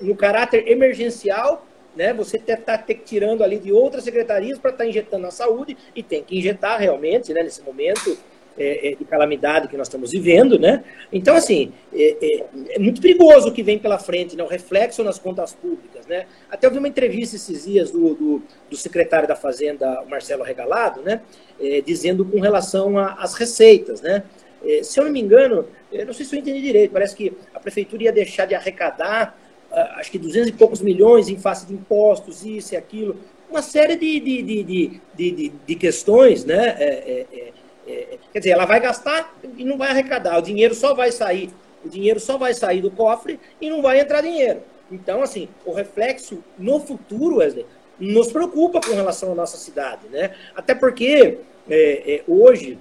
no 0.01 0.15
caráter 0.15 0.69
emergencial 0.69 1.66
né? 1.97 2.13
Você 2.13 2.37
está 2.37 2.79
tirando 2.79 3.43
ali 3.43 3.59
de 3.59 3.73
outras 3.73 4.05
secretarias 4.05 4.59
para 4.59 4.71
estar 4.71 4.85
tá 4.85 4.89
injetando 4.89 5.23
na 5.23 5.31
saúde 5.31 5.77
e 5.95 6.03
tem 6.03 6.23
que 6.23 6.39
injetar 6.39 6.79
realmente, 6.79 7.33
né? 7.33 7.43
Nesse 7.43 7.63
momento 7.63 8.17
é, 8.59 8.93
é, 8.93 8.95
de 8.95 9.05
calamidade 9.05 9.69
que 9.69 9.77
nós 9.77 9.87
estamos 9.87 10.13
vivendo, 10.13 10.59
né? 10.59 10.83
Então, 11.13 11.37
assim, 11.37 11.73
é, 11.93 12.17
é, 12.21 12.47
é, 12.71 12.79
muito 12.79 13.01
perigoso 13.03 13.49
o 13.49 13.53
que 13.53 13.63
vem 13.63 13.79
pela 13.79 13.99
frente, 13.99 14.35
né? 14.35 14.43
O 14.43 14.47
reflexo 14.47 15.05
nas 15.05 15.19
contas 15.19 15.53
públicas, 15.53 16.07
né? 16.07 16.27
Até 16.51 16.67
eu 16.67 16.71
vi 16.71 16.79
uma 16.79 16.89
entrevista 16.89 17.37
esses 17.37 17.67
dias 17.67 17.91
do, 17.91 18.15
do, 18.15 18.43
do 18.71 18.77
secretário 18.77 19.29
da 19.29 19.37
Fazenda, 19.37 20.03
Marcelo 20.09 20.43
Regalado, 20.43 21.03
né? 21.03 21.21
É, 21.61 21.83
dizendo 21.83 22.25
com 22.25 22.41
relação 22.41 22.99
às 22.99 23.35
receitas, 23.35 24.01
né? 24.01 24.23
É, 24.65 24.83
se 24.83 24.99
eu 24.99 25.05
não 25.05 25.13
me 25.13 25.21
engano, 25.21 25.67
não 26.07 26.15
sei 26.15 26.25
se 26.25 26.35
eu 26.35 26.41
entendi 26.41 26.63
direito, 26.63 26.93
parece 26.93 27.15
que 27.15 27.37
a 27.55 27.61
prefeitura 27.61 28.05
ia 28.05 28.13
deixar 28.13 28.47
de 28.47 28.55
arrecadar 28.55 29.39
acho 29.73 30.11
que 30.11 30.19
200 30.19 30.49
e 30.49 30.53
poucos 30.53 30.81
milhões 30.81 31.29
em 31.29 31.39
face 31.39 31.67
de 31.67 31.75
impostos, 31.75 32.45
isso 32.45 32.75
e 32.75 32.77
aquilo, 32.77 33.17
uma 33.51 33.63
série 33.63 33.97
de, 33.97 34.21
de, 34.21 34.43
de, 34.43 35.01
de, 35.15 35.53
de 35.67 35.75
questões, 35.75 36.45
né? 36.45 36.77
É, 36.79 36.85
é, 36.85 37.27
é, 37.33 37.53
é, 37.89 38.19
quer 38.33 38.39
dizer, 38.41 38.51
ela 38.51 38.65
vai 38.65 38.81
gastar 38.81 39.37
e 39.57 39.65
não 39.65 39.79
vai 39.79 39.91
arrecadar, 39.91 40.39
o 40.39 40.43
dinheiro 40.43 40.75
só 40.75 40.95
vai 40.95 41.13
sair, 41.13 41.51
o 41.85 41.89
dinheiro 41.89 42.19
só 42.19 42.37
vai 42.37 42.53
sair 42.53 42.81
do 42.81 42.91
cofre 42.91 43.39
e 43.61 43.71
não 43.71 43.81
vai 43.81 44.01
entrar 44.01 44.21
dinheiro. 44.21 44.63
Então, 44.91 45.23
assim, 45.23 45.49
o 45.65 45.73
reflexo 45.73 46.43
no 46.59 46.81
futuro, 46.81 47.37
Wesley, 47.37 47.67
nos 47.99 48.31
preocupa 48.31 48.81
com 48.81 48.95
relação 48.95 49.33
à 49.33 49.35
nossa 49.35 49.57
cidade, 49.57 50.09
né? 50.09 50.35
Até 50.55 50.75
porque 50.75 51.39
é, 51.69 52.15
é, 52.15 52.23
hoje 52.29 52.79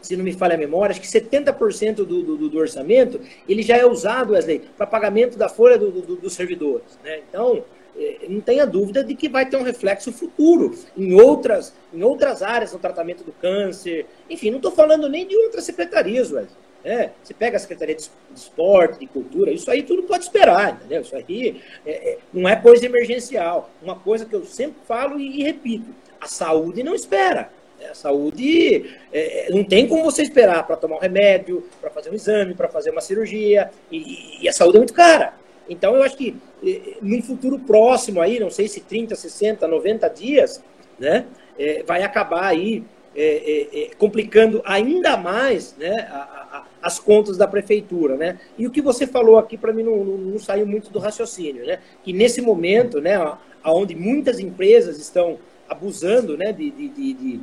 se 0.00 0.16
não 0.16 0.24
me 0.24 0.32
falha 0.32 0.54
a 0.54 0.58
memória, 0.58 0.92
acho 0.92 1.00
que 1.00 1.06
70% 1.06 1.96
do, 1.96 2.22
do, 2.22 2.48
do, 2.48 2.58
orçamento 2.58 3.20
ele 3.48 3.62
já 3.62 3.76
é 3.76 3.84
usado, 3.84 4.32
Wesley, 4.32 4.62
para 4.76 4.86
pagamento 4.86 5.36
da 5.36 5.48
folha 5.48 5.78
do, 5.78 5.90
do, 5.90 6.16
dos 6.16 6.32
servidores. 6.32 6.98
Né? 7.04 7.20
Então, 7.28 7.64
é, 7.96 8.26
não 8.28 8.40
tenha 8.40 8.66
dúvida 8.66 9.04
de 9.04 9.14
que 9.14 9.28
vai 9.28 9.46
ter 9.46 9.56
um 9.56 9.62
reflexo 9.62 10.12
futuro 10.12 10.74
em 10.96 11.14
outras, 11.20 11.74
em 11.92 12.02
outras 12.02 12.42
áreas, 12.42 12.72
no 12.72 12.78
tratamento 12.78 13.24
do 13.24 13.32
câncer. 13.32 14.06
Enfim, 14.28 14.50
não 14.50 14.56
estou 14.56 14.72
falando 14.72 15.08
nem 15.08 15.26
de 15.26 15.36
outras 15.36 15.64
secretarias, 15.64 16.32
Wesley. 16.32 16.56
É, 16.82 17.10
você 17.22 17.34
pega 17.34 17.58
a 17.58 17.60
Secretaria 17.60 17.94
de 17.94 18.08
Esporte, 18.34 19.00
de 19.00 19.06
Cultura, 19.06 19.50
isso 19.50 19.70
aí 19.70 19.82
tudo 19.82 20.04
pode 20.04 20.24
esperar, 20.24 20.72
entendeu? 20.72 21.02
Isso 21.02 21.14
aí 21.14 21.60
é, 21.84 22.12
é, 22.12 22.18
não 22.32 22.48
é 22.48 22.56
coisa 22.56 22.86
emergencial. 22.86 23.70
Uma 23.82 23.96
coisa 23.96 24.24
que 24.24 24.34
eu 24.34 24.44
sempre 24.46 24.78
falo 24.86 25.20
e, 25.20 25.40
e 25.40 25.42
repito: 25.42 25.94
a 26.18 26.26
saúde 26.26 26.82
não 26.82 26.94
espera. 26.94 27.52
A 27.88 27.94
saúde 27.94 28.96
é, 29.12 29.46
é, 29.46 29.50
não 29.50 29.64
tem 29.64 29.86
como 29.86 30.04
você 30.04 30.22
esperar 30.22 30.66
para 30.66 30.76
tomar 30.76 30.96
um 30.96 31.00
remédio, 31.00 31.64
para 31.80 31.90
fazer 31.90 32.10
um 32.10 32.14
exame, 32.14 32.54
para 32.54 32.68
fazer 32.68 32.90
uma 32.90 33.00
cirurgia, 33.00 33.70
e, 33.90 34.42
e, 34.42 34.48
a 34.48 34.52
saúde 34.52 34.76
é 34.76 34.80
muito 34.80 34.94
cara. 34.94 35.34
Então, 35.68 35.94
eu 35.94 36.02
acho 36.02 36.16
que 36.16 36.36
é, 36.64 36.96
num 37.00 37.22
futuro 37.22 37.58
próximo 37.58 38.20
aí, 38.20 38.38
não 38.38 38.50
sei 38.50 38.68
se 38.68 38.80
30, 38.80 39.14
60, 39.14 39.66
90 39.66 40.08
dias, 40.08 40.62
né, 40.98 41.26
é, 41.58 41.82
vai 41.82 42.02
acabar 42.02 42.44
aí 42.44 42.84
é, 43.16 43.66
é, 43.72 43.90
complicando 43.98 44.62
ainda 44.64 45.16
mais 45.16 45.74
né, 45.76 46.08
a, 46.10 46.16
a, 46.58 46.64
as 46.82 46.98
contas 46.98 47.36
da 47.36 47.46
prefeitura. 47.46 48.16
Né? 48.16 48.38
E 48.56 48.66
o 48.66 48.70
que 48.70 48.80
você 48.80 49.06
falou 49.06 49.38
aqui, 49.38 49.56
para 49.56 49.72
mim, 49.72 49.82
não, 49.82 50.04
não, 50.04 50.16
não, 50.16 50.38
saiu 50.38 50.66
muito 50.66 50.90
do 50.90 50.98
raciocínio, 50.98 51.66
né? 51.66 51.80
que 52.02 52.12
nesse 52.12 52.40
momento, 52.40 53.00
né, 53.00 53.16
onde 53.64 53.94
muitas 53.94 54.38
empresas 54.38 54.98
estão 54.98 55.38
abusando 55.68 56.36
né, 56.36 56.52
de, 56.52 56.70
de 56.70 56.88
de, 56.88 57.40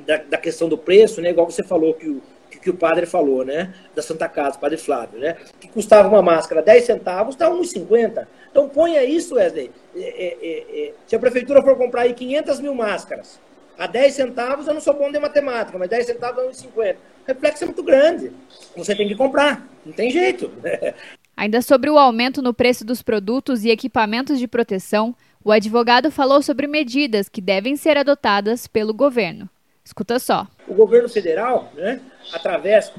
da, 0.00 0.16
da, 0.18 0.36
questão 0.36 0.68
do 0.68 0.76
preço, 0.76 1.20
né? 1.20 1.30
Igual 1.30 1.50
você 1.50 1.62
falou 1.62 1.94
que 1.94 2.08
o, 2.08 2.22
que, 2.50 2.58
que, 2.58 2.70
o 2.70 2.74
padre 2.74 3.06
falou, 3.06 3.44
né? 3.44 3.72
Da 3.94 4.02
Santa 4.02 4.28
Casa, 4.28 4.56
o 4.56 4.60
padre 4.60 4.76
Flávio, 4.76 5.18
né? 5.18 5.36
Que 5.60 5.68
custava 5.68 6.08
uma 6.08 6.22
máscara 6.22 6.62
10 6.62 6.84
centavos, 6.84 7.34
está 7.34 7.50
1,50. 7.50 8.26
Então 8.50 8.68
ponha 8.68 9.04
isso, 9.04 9.34
Wesley. 9.36 9.70
É, 9.94 10.00
é, 10.00 10.38
é, 10.42 10.86
é, 10.88 10.92
se 11.06 11.14
a 11.14 11.18
prefeitura 11.18 11.62
for 11.62 11.76
comprar 11.76 12.02
aí 12.02 12.14
500 12.14 12.60
mil 12.60 12.74
máscaras, 12.74 13.40
a 13.78 13.86
10 13.86 14.14
centavos, 14.14 14.66
eu 14.66 14.74
não 14.74 14.80
sou 14.80 14.94
bom 14.94 15.10
de 15.10 15.18
matemática, 15.18 15.78
mas 15.78 15.88
10 15.88 16.06
centavos 16.06 16.42
é 16.42 16.68
1,50. 16.68 16.94
O 16.94 16.96
reflexo 17.26 17.64
é 17.64 17.66
muito 17.66 17.82
grande. 17.82 18.32
Você 18.76 18.94
tem 18.94 19.08
que 19.08 19.14
comprar, 19.14 19.66
não 19.84 19.92
tem 19.92 20.10
jeito. 20.10 20.50
Ainda 21.36 21.60
sobre 21.60 21.90
o 21.90 21.98
aumento 21.98 22.40
no 22.40 22.54
preço 22.54 22.82
dos 22.84 23.02
produtos 23.02 23.62
e 23.62 23.68
equipamentos 23.68 24.38
de 24.38 24.48
proteção, 24.48 25.14
o 25.44 25.52
advogado 25.52 26.10
falou 26.10 26.40
sobre 26.40 26.66
medidas 26.66 27.28
que 27.28 27.42
devem 27.42 27.76
ser 27.76 27.98
adotadas 27.98 28.66
pelo 28.66 28.94
governo. 28.94 29.48
Escuta 29.86 30.18
só. 30.18 30.48
O 30.66 30.74
governo 30.74 31.08
federal, 31.08 31.70
né, 31.72 32.00
através, 32.32 32.92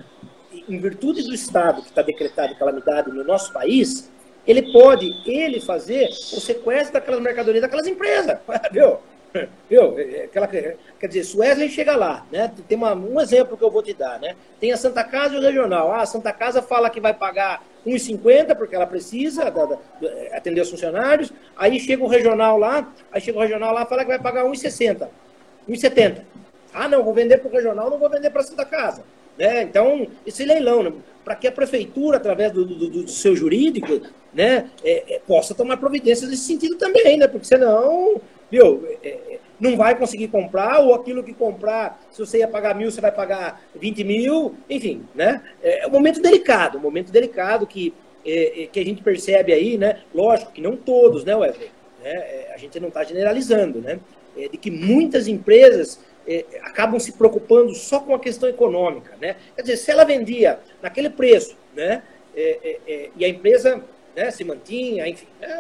em 0.70 0.80
virtude 0.80 1.22
do 1.22 1.34
estado 1.34 1.82
que 1.82 1.90
está 1.90 2.02
decretado 2.02 2.54
de 2.54 2.56
calamidade 2.58 3.12
no 3.12 3.26
nosso 3.26 3.52
país, 3.52 4.10
ele 4.48 4.72
pode, 4.72 5.06
ele 5.30 5.60
fazer 5.60 6.08
o 6.08 6.40
sequestro 6.40 6.94
daquelas 6.94 7.20
mercadorias 7.20 7.62
daquelas 7.62 7.88
empresas, 7.88 8.38
viu? 8.72 9.00
Viu? 9.70 9.96
Aquela, 10.24 10.48
quer 10.48 11.08
dizer, 11.10 11.26
se 11.26 11.70
chega 11.70 11.94
lá, 11.98 12.26
né? 12.32 12.50
Tem 12.70 12.78
uma, 12.78 12.96
um 12.96 13.20
exemplo 13.20 13.58
que 13.58 13.64
eu 13.66 13.70
vou 13.70 13.84
te 13.84 13.94
dar, 13.94 14.18
né? 14.22 14.38
Tem 14.58 14.72
a 14.72 14.78
Santa 14.78 15.04
Casa 15.04 15.36
e 15.36 15.38
o 15.38 15.42
Regional. 15.42 15.92
Ah, 15.92 16.04
a 16.04 16.06
Santa 16.06 16.32
Casa 16.32 16.62
fala 16.62 16.90
que 16.90 17.02
vai 17.02 17.14
pagar 17.14 17.62
1,50 17.86 18.56
porque 18.56 18.74
ela 18.74 18.88
precisa 18.88 19.52
da, 19.52 19.66
da, 19.66 19.78
atender 20.32 20.62
os 20.62 20.70
funcionários. 20.70 21.34
Aí 21.58 21.78
chega 21.82 22.02
o 22.02 22.08
regional 22.08 22.58
lá, 22.58 22.90
aí 23.12 23.20
chega 23.20 23.38
o 23.38 23.42
regional 23.42 23.74
lá 23.74 23.86
fala 23.86 24.04
que 24.04 24.10
vai 24.10 24.20
pagar 24.20 24.46
1,60, 24.46 25.10
1,70. 25.70 26.22
Ah, 26.74 26.88
não, 26.88 27.04
vou 27.04 27.14
vender 27.14 27.38
para 27.38 27.50
o 27.50 27.54
regional, 27.54 27.90
não 27.90 27.98
vou 27.98 28.10
vender 28.10 28.30
para 28.30 28.42
a 28.42 28.46
Santa 28.46 28.66
Casa. 28.66 29.04
Né? 29.38 29.62
Então, 29.64 30.08
esse 30.26 30.44
leilão, 30.44 30.84
né? 30.84 30.94
para 31.24 31.36
que 31.36 31.48
a 31.48 31.52
prefeitura, 31.52 32.18
através 32.18 32.52
do, 32.52 32.66
do, 32.66 32.90
do 32.90 33.08
seu 33.10 33.36
jurídico, 33.36 34.02
né, 34.34 34.70
é, 34.84 35.16
é, 35.16 35.20
possa 35.28 35.54
tomar 35.54 35.78
providências 35.78 36.30
nesse 36.30 36.44
sentido 36.44 36.78
também, 36.78 37.18
né? 37.18 37.28
Porque 37.28 37.46
senão, 37.46 38.22
viu, 38.50 38.88
é, 39.04 39.10
é, 39.10 39.40
não 39.60 39.76
vai 39.76 39.98
conseguir 39.98 40.30
comprar, 40.30 40.80
ou 40.80 40.94
aquilo 40.94 41.24
que 41.24 41.34
comprar, 41.34 42.02
se 42.12 42.20
você 42.20 42.38
ia 42.38 42.48
pagar 42.48 42.76
mil, 42.76 42.90
você 42.90 43.02
vai 43.02 43.12
pagar 43.12 43.62
20 43.76 44.04
mil, 44.04 44.56
enfim, 44.70 45.04
né? 45.14 45.42
É, 45.62 45.84
é 45.84 45.88
um 45.88 45.92
momento 45.92 46.22
delicado, 46.22 46.78
um 46.78 46.82
momento 46.82 47.12
delicado 47.12 47.68
que, 47.68 47.94
é, 48.26 48.64
é, 48.64 48.68
que 48.68 48.80
a 48.80 48.86
gente 48.86 49.04
percebe 49.04 49.52
aí, 49.52 49.78
né? 49.78 50.00
Lógico 50.16 50.54
que 50.54 50.62
não 50.62 50.78
todos, 50.78 51.26
né, 51.26 51.36
Wesley? 51.36 51.72
Né? 52.02 52.46
A 52.54 52.58
gente 52.58 52.80
não 52.80 52.88
está 52.88 53.04
generalizando, 53.04 53.82
né? 53.82 54.00
de 54.52 54.56
que 54.56 54.70
muitas 54.70 55.28
empresas 55.28 56.00
é, 56.28 56.46
acabam 56.62 57.00
se 57.00 57.14
preocupando 57.14 57.74
só 57.74 58.00
com 58.00 58.14
a 58.14 58.20
questão 58.20 58.50
econômica, 58.50 59.16
né? 59.22 59.36
Quer 59.56 59.62
dizer, 59.62 59.78
se 59.78 59.92
ela 59.92 60.04
vendia 60.04 60.60
naquele 60.82 61.10
preço, 61.10 61.56
né? 61.76 62.04
É, 62.36 62.80
é, 62.88 63.10
e 63.16 63.26
a 63.26 63.28
empresa 63.28 63.84
né, 64.16 64.32
se 64.32 64.44
mantinha, 64.44 65.08
enfim, 65.08 65.28
é 65.42 65.52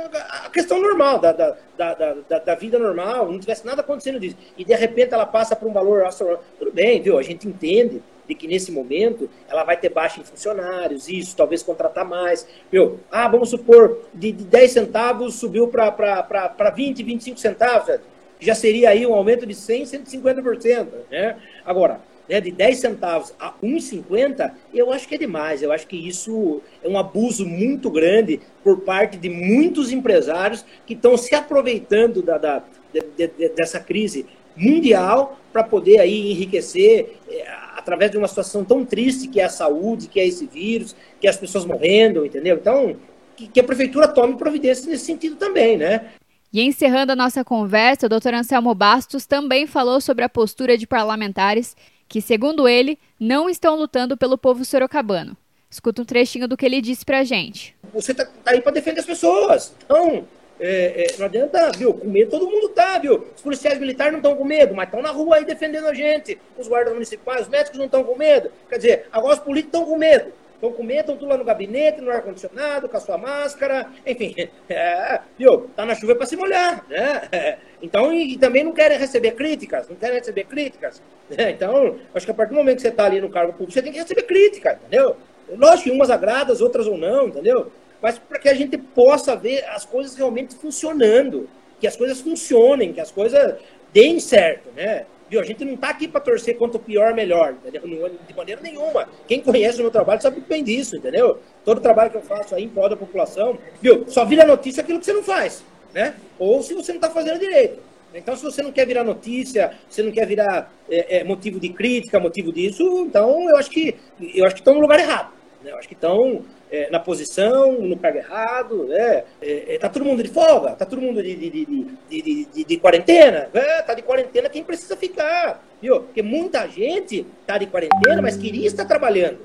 a 0.45 0.49
questão 0.51 0.81
normal 0.81 1.19
da, 1.19 1.31
da, 1.31 1.55
da, 1.77 1.93
da, 1.93 2.39
da 2.39 2.55
vida 2.55 2.77
normal, 2.79 3.31
não 3.31 3.39
tivesse 3.39 3.65
nada 3.65 3.81
acontecendo 3.81 4.19
disso, 4.19 4.35
e 4.57 4.65
de 4.65 4.75
repente 4.75 5.13
ela 5.13 5.25
passa 5.25 5.55
para 5.55 5.67
um 5.67 5.73
valor 5.73 6.05
astronômico, 6.05 6.43
tudo 6.57 6.71
bem, 6.71 7.01
viu? 7.01 7.19
A 7.19 7.23
gente 7.23 7.47
entende 7.47 8.01
de 8.27 8.35
que 8.35 8.47
nesse 8.47 8.71
momento 8.71 9.29
ela 9.47 9.63
vai 9.63 9.77
ter 9.77 9.89
baixa 9.89 10.19
em 10.19 10.23
funcionários, 10.23 11.07
isso, 11.07 11.35
talvez 11.35 11.63
contratar 11.63 12.03
mais. 12.03 12.47
Viu? 12.71 12.99
Ah, 13.09 13.27
vamos 13.27 13.49
supor, 13.49 13.99
de, 14.13 14.31
de 14.31 14.43
10 14.43 14.71
centavos 14.71 15.35
subiu 15.35 15.67
para 15.67 16.69
20, 16.75 17.03
25 17.03 17.39
centavos. 17.39 17.99
Já 18.39 18.55
seria 18.55 18.89
aí 18.89 19.05
um 19.05 19.13
aumento 19.13 19.45
de 19.45 19.55
100, 19.55 19.83
150%. 19.83 20.87
Né? 21.11 21.37
Agora, 21.65 22.01
né, 22.29 22.41
de 22.41 22.51
10 22.51 22.77
centavos 22.77 23.33
a 23.39 23.53
1,50, 23.63 24.51
eu 24.73 24.91
acho 24.91 25.07
que 25.07 25.15
é 25.15 25.17
demais. 25.17 25.61
Eu 25.61 25.71
acho 25.71 25.87
que 25.87 25.95
isso 25.95 26.61
é 26.83 26.87
um 26.87 26.97
abuso 26.97 27.45
muito 27.45 27.89
grande 27.89 28.39
por 28.63 28.81
parte 28.81 29.17
de 29.17 29.29
muitos 29.29 29.91
empresários 29.91 30.65
que 30.85 30.93
estão 30.93 31.17
se 31.17 31.33
aproveitando 31.33 32.21
da, 32.21 32.37
da 32.37 32.63
de, 32.93 33.27
de, 33.27 33.49
dessa 33.49 33.79
crise 33.79 34.25
mundial 34.55 35.39
para 35.53 35.63
poder 35.63 35.99
aí 35.99 36.31
enriquecer 36.31 37.17
é, 37.29 37.47
através 37.75 38.11
de 38.11 38.17
uma 38.17 38.27
situação 38.27 38.65
tão 38.65 38.83
triste 38.83 39.27
que 39.27 39.39
é 39.39 39.45
a 39.45 39.49
saúde, 39.49 40.07
que 40.07 40.19
é 40.19 40.27
esse 40.27 40.45
vírus, 40.47 40.95
que 41.21 41.27
é 41.27 41.29
as 41.29 41.37
pessoas 41.37 41.65
morrendo, 41.65 42.25
entendeu? 42.25 42.55
Então, 42.55 42.97
que, 43.35 43.47
que 43.47 43.59
a 43.59 43.63
prefeitura 43.63 44.07
tome 44.07 44.35
providências 44.35 44.87
nesse 44.87 45.05
sentido 45.05 45.35
também, 45.35 45.77
né? 45.77 46.11
E 46.57 46.61
encerrando 46.63 47.11
a 47.11 47.15
nossa 47.15 47.45
conversa, 47.45 48.07
o 48.07 48.09
doutor 48.09 48.33
Anselmo 48.33 48.73
Bastos 48.73 49.27
também 49.27 49.67
falou 49.67 50.01
sobre 50.01 50.25
a 50.25 50.29
postura 50.29 50.75
de 50.75 50.87
parlamentares 50.87 51.77
que, 52.07 52.19
segundo 52.19 52.67
ele, 52.67 52.97
não 53.19 53.47
estão 53.47 53.75
lutando 53.75 54.17
pelo 54.17 54.39
povo 54.39 54.65
sorocabano. 54.65 55.37
Escuta 55.69 56.01
um 56.01 56.05
trechinho 56.05 56.47
do 56.47 56.57
que 56.57 56.65
ele 56.65 56.81
disse 56.81 57.05
pra 57.05 57.23
gente. 57.23 57.75
Você 57.93 58.11
tá, 58.11 58.25
tá 58.25 58.49
aí 58.49 58.59
para 58.59 58.71
defender 58.71 59.01
as 59.01 59.05
pessoas. 59.05 59.71
Então, 59.85 60.27
é, 60.59 61.05
é, 61.13 61.17
não 61.19 61.27
adianta, 61.27 61.71
viu? 61.77 61.93
Com 61.93 62.07
medo 62.07 62.31
todo 62.31 62.49
mundo 62.49 62.69
tá, 62.69 62.97
viu? 62.97 63.27
Os 63.35 63.41
policiais 63.43 63.79
militares 63.79 64.13
não 64.13 64.19
estão 64.19 64.35
com 64.35 64.43
medo, 64.43 64.73
mas 64.73 64.87
estão 64.87 65.03
na 65.03 65.11
rua 65.11 65.35
aí 65.35 65.45
defendendo 65.45 65.85
a 65.85 65.93
gente. 65.93 66.39
Os 66.57 66.67
guardas 66.67 66.91
municipais, 66.91 67.41
os 67.41 67.49
médicos 67.49 67.77
não 67.77 67.85
estão 67.85 68.03
com 68.03 68.17
medo. 68.17 68.49
Quer 68.67 68.77
dizer, 68.77 69.05
agora 69.11 69.35
os 69.35 69.39
políticos 69.41 69.79
estão 69.79 69.85
com 69.93 69.95
medo. 69.95 70.33
Estão 70.57 70.71
com 70.71 70.81
medo, 70.81 71.01
estão 71.01 71.17
tudo 71.17 71.29
lá 71.29 71.37
no 71.37 71.43
gabinete, 71.43 72.01
no 72.01 72.09
ar-condicionado, 72.09 72.89
com 72.89 72.97
a 72.97 72.99
sua 72.99 73.15
máscara, 73.15 73.91
enfim. 74.05 74.35
É, 74.67 75.19
viu? 75.37 75.69
Tá 75.75 75.85
na 75.85 75.93
chuva 75.93 76.15
para 76.15 76.25
se 76.25 76.35
molhar, 76.35 76.83
né? 76.89 77.59
Então, 77.79 78.11
e, 78.11 78.33
e, 78.33 78.37
também 78.39 78.63
não 78.63 78.73
querem 78.73 78.97
receber 78.97 79.33
críticas, 79.33 79.87
não 79.87 79.95
querem 79.95 80.17
receber 80.17 80.45
críticas. 80.45 80.99
Né? 81.29 81.51
Então, 81.51 81.97
acho 82.13 82.25
que 82.25 82.31
a 82.31 82.33
partir 82.33 82.53
do 82.53 82.57
momento 82.57 82.77
que 82.77 82.81
você 82.81 82.87
está 82.87 83.05
ali 83.05 83.21
no 83.21 83.29
cargo 83.29 83.53
público, 83.53 83.71
você 83.71 83.83
tem 83.83 83.91
que 83.91 83.99
receber 83.99 84.23
crítica, 84.23 84.79
entendeu? 84.81 85.15
Lógico 85.47 85.83
que 85.83 85.91
umas 85.91 86.09
agradas, 86.09 86.59
outras 86.59 86.87
ou 86.87 86.97
não, 86.97 87.27
entendeu? 87.27 87.71
Mas 88.01 88.17
para 88.17 88.39
que 88.39 88.49
a 88.49 88.53
gente 88.53 88.77
possa 88.79 89.35
ver 89.35 89.63
as 89.65 89.85
coisas 89.85 90.15
realmente 90.15 90.55
funcionando, 90.55 91.47
que 91.79 91.85
as 91.85 91.95
coisas 91.95 92.19
funcionem, 92.19 92.93
que 92.93 92.99
as 92.99 93.11
coisas 93.11 93.55
deem 93.93 94.19
certo, 94.19 94.71
né? 94.75 95.05
Viu? 95.29 95.41
A 95.41 95.43
gente 95.43 95.65
não 95.65 95.73
está 95.73 95.89
aqui 95.89 96.07
para 96.07 96.21
torcer 96.21 96.57
quanto 96.57 96.79
pior, 96.79 97.13
melhor, 97.13 97.53
entendeu? 97.53 98.09
De 98.27 98.33
maneira 98.35 98.61
nenhuma. 98.61 99.07
Quem 99.27 99.41
conhece 99.41 99.79
o 99.79 99.81
meu 99.81 99.91
trabalho 99.91 100.21
sabe 100.21 100.41
bem 100.41 100.63
disso, 100.63 100.95
entendeu? 100.95 101.39
Todo 101.65 101.81
trabalho 101.81 102.11
que 102.11 102.17
eu 102.17 102.21
faço 102.21 102.55
aí 102.55 102.63
em 102.63 102.69
prol 102.69 102.89
da 102.89 102.95
população, 102.95 103.57
viu? 103.81 104.05
Só 104.07 104.23
vira 104.23 104.45
notícia 104.45 104.81
aquilo 104.81 104.99
que 104.99 105.05
você 105.05 105.13
não 105.13 105.23
faz, 105.23 105.63
né? 105.93 106.15
Ou 106.39 106.61
se 106.63 106.73
você 106.73 106.91
não 106.93 106.99
está 106.99 107.09
fazendo 107.09 107.39
direito. 107.39 107.79
Então, 108.13 108.35
se 108.35 108.43
você 108.43 108.63
não 108.63 108.71
quer 108.71 108.87
virar 108.87 109.03
notícia, 109.03 109.73
você 109.89 110.01
não 110.01 110.11
quer 110.11 110.25
virar 110.25 110.71
é, 110.89 111.17
é, 111.17 111.23
motivo 111.23 111.59
de 111.59 111.69
crítica, 111.69 112.19
motivo 112.19 112.53
disso, 112.53 113.05
então 113.05 113.49
eu 113.49 113.57
acho 113.57 113.69
que 113.69 113.95
eu 114.33 114.45
acho 114.45 114.55
que 114.55 114.61
estão 114.61 114.75
no 114.75 114.79
lugar 114.79 114.99
errado. 114.99 115.33
Né? 115.61 115.71
Eu 115.71 115.77
acho 115.77 115.87
que 115.87 115.93
estão 115.93 116.43
é, 116.71 116.89
na 116.89 116.99
posição, 116.99 117.73
no 117.73 117.97
cargo 117.97 118.17
errado, 118.17 118.85
né? 118.85 119.23
É, 119.41 119.75
é, 119.75 119.77
tá 119.77 119.89
todo 119.89 120.05
mundo 120.05 120.21
de 120.21 120.29
folga, 120.29 120.71
tá 120.71 120.85
todo 120.85 121.01
mundo 121.01 121.21
de, 121.23 121.35
de, 121.35 121.49
de, 121.49 122.45
de, 122.45 122.63
de 122.63 122.77
quarentena, 122.77 123.49
é, 123.53 123.81
tá 123.81 123.93
de 123.93 124.01
quarentena 124.01 124.49
quem 124.49 124.63
precisa 124.63 124.95
ficar, 124.97 125.63
viu? 125.81 126.01
Porque 126.01 126.21
muita 126.21 126.67
gente 126.67 127.25
tá 127.45 127.57
de 127.57 127.67
quarentena, 127.67 128.21
mas 128.21 128.37
queria 128.37 128.67
estar 128.67 128.85
trabalhando. 128.85 129.39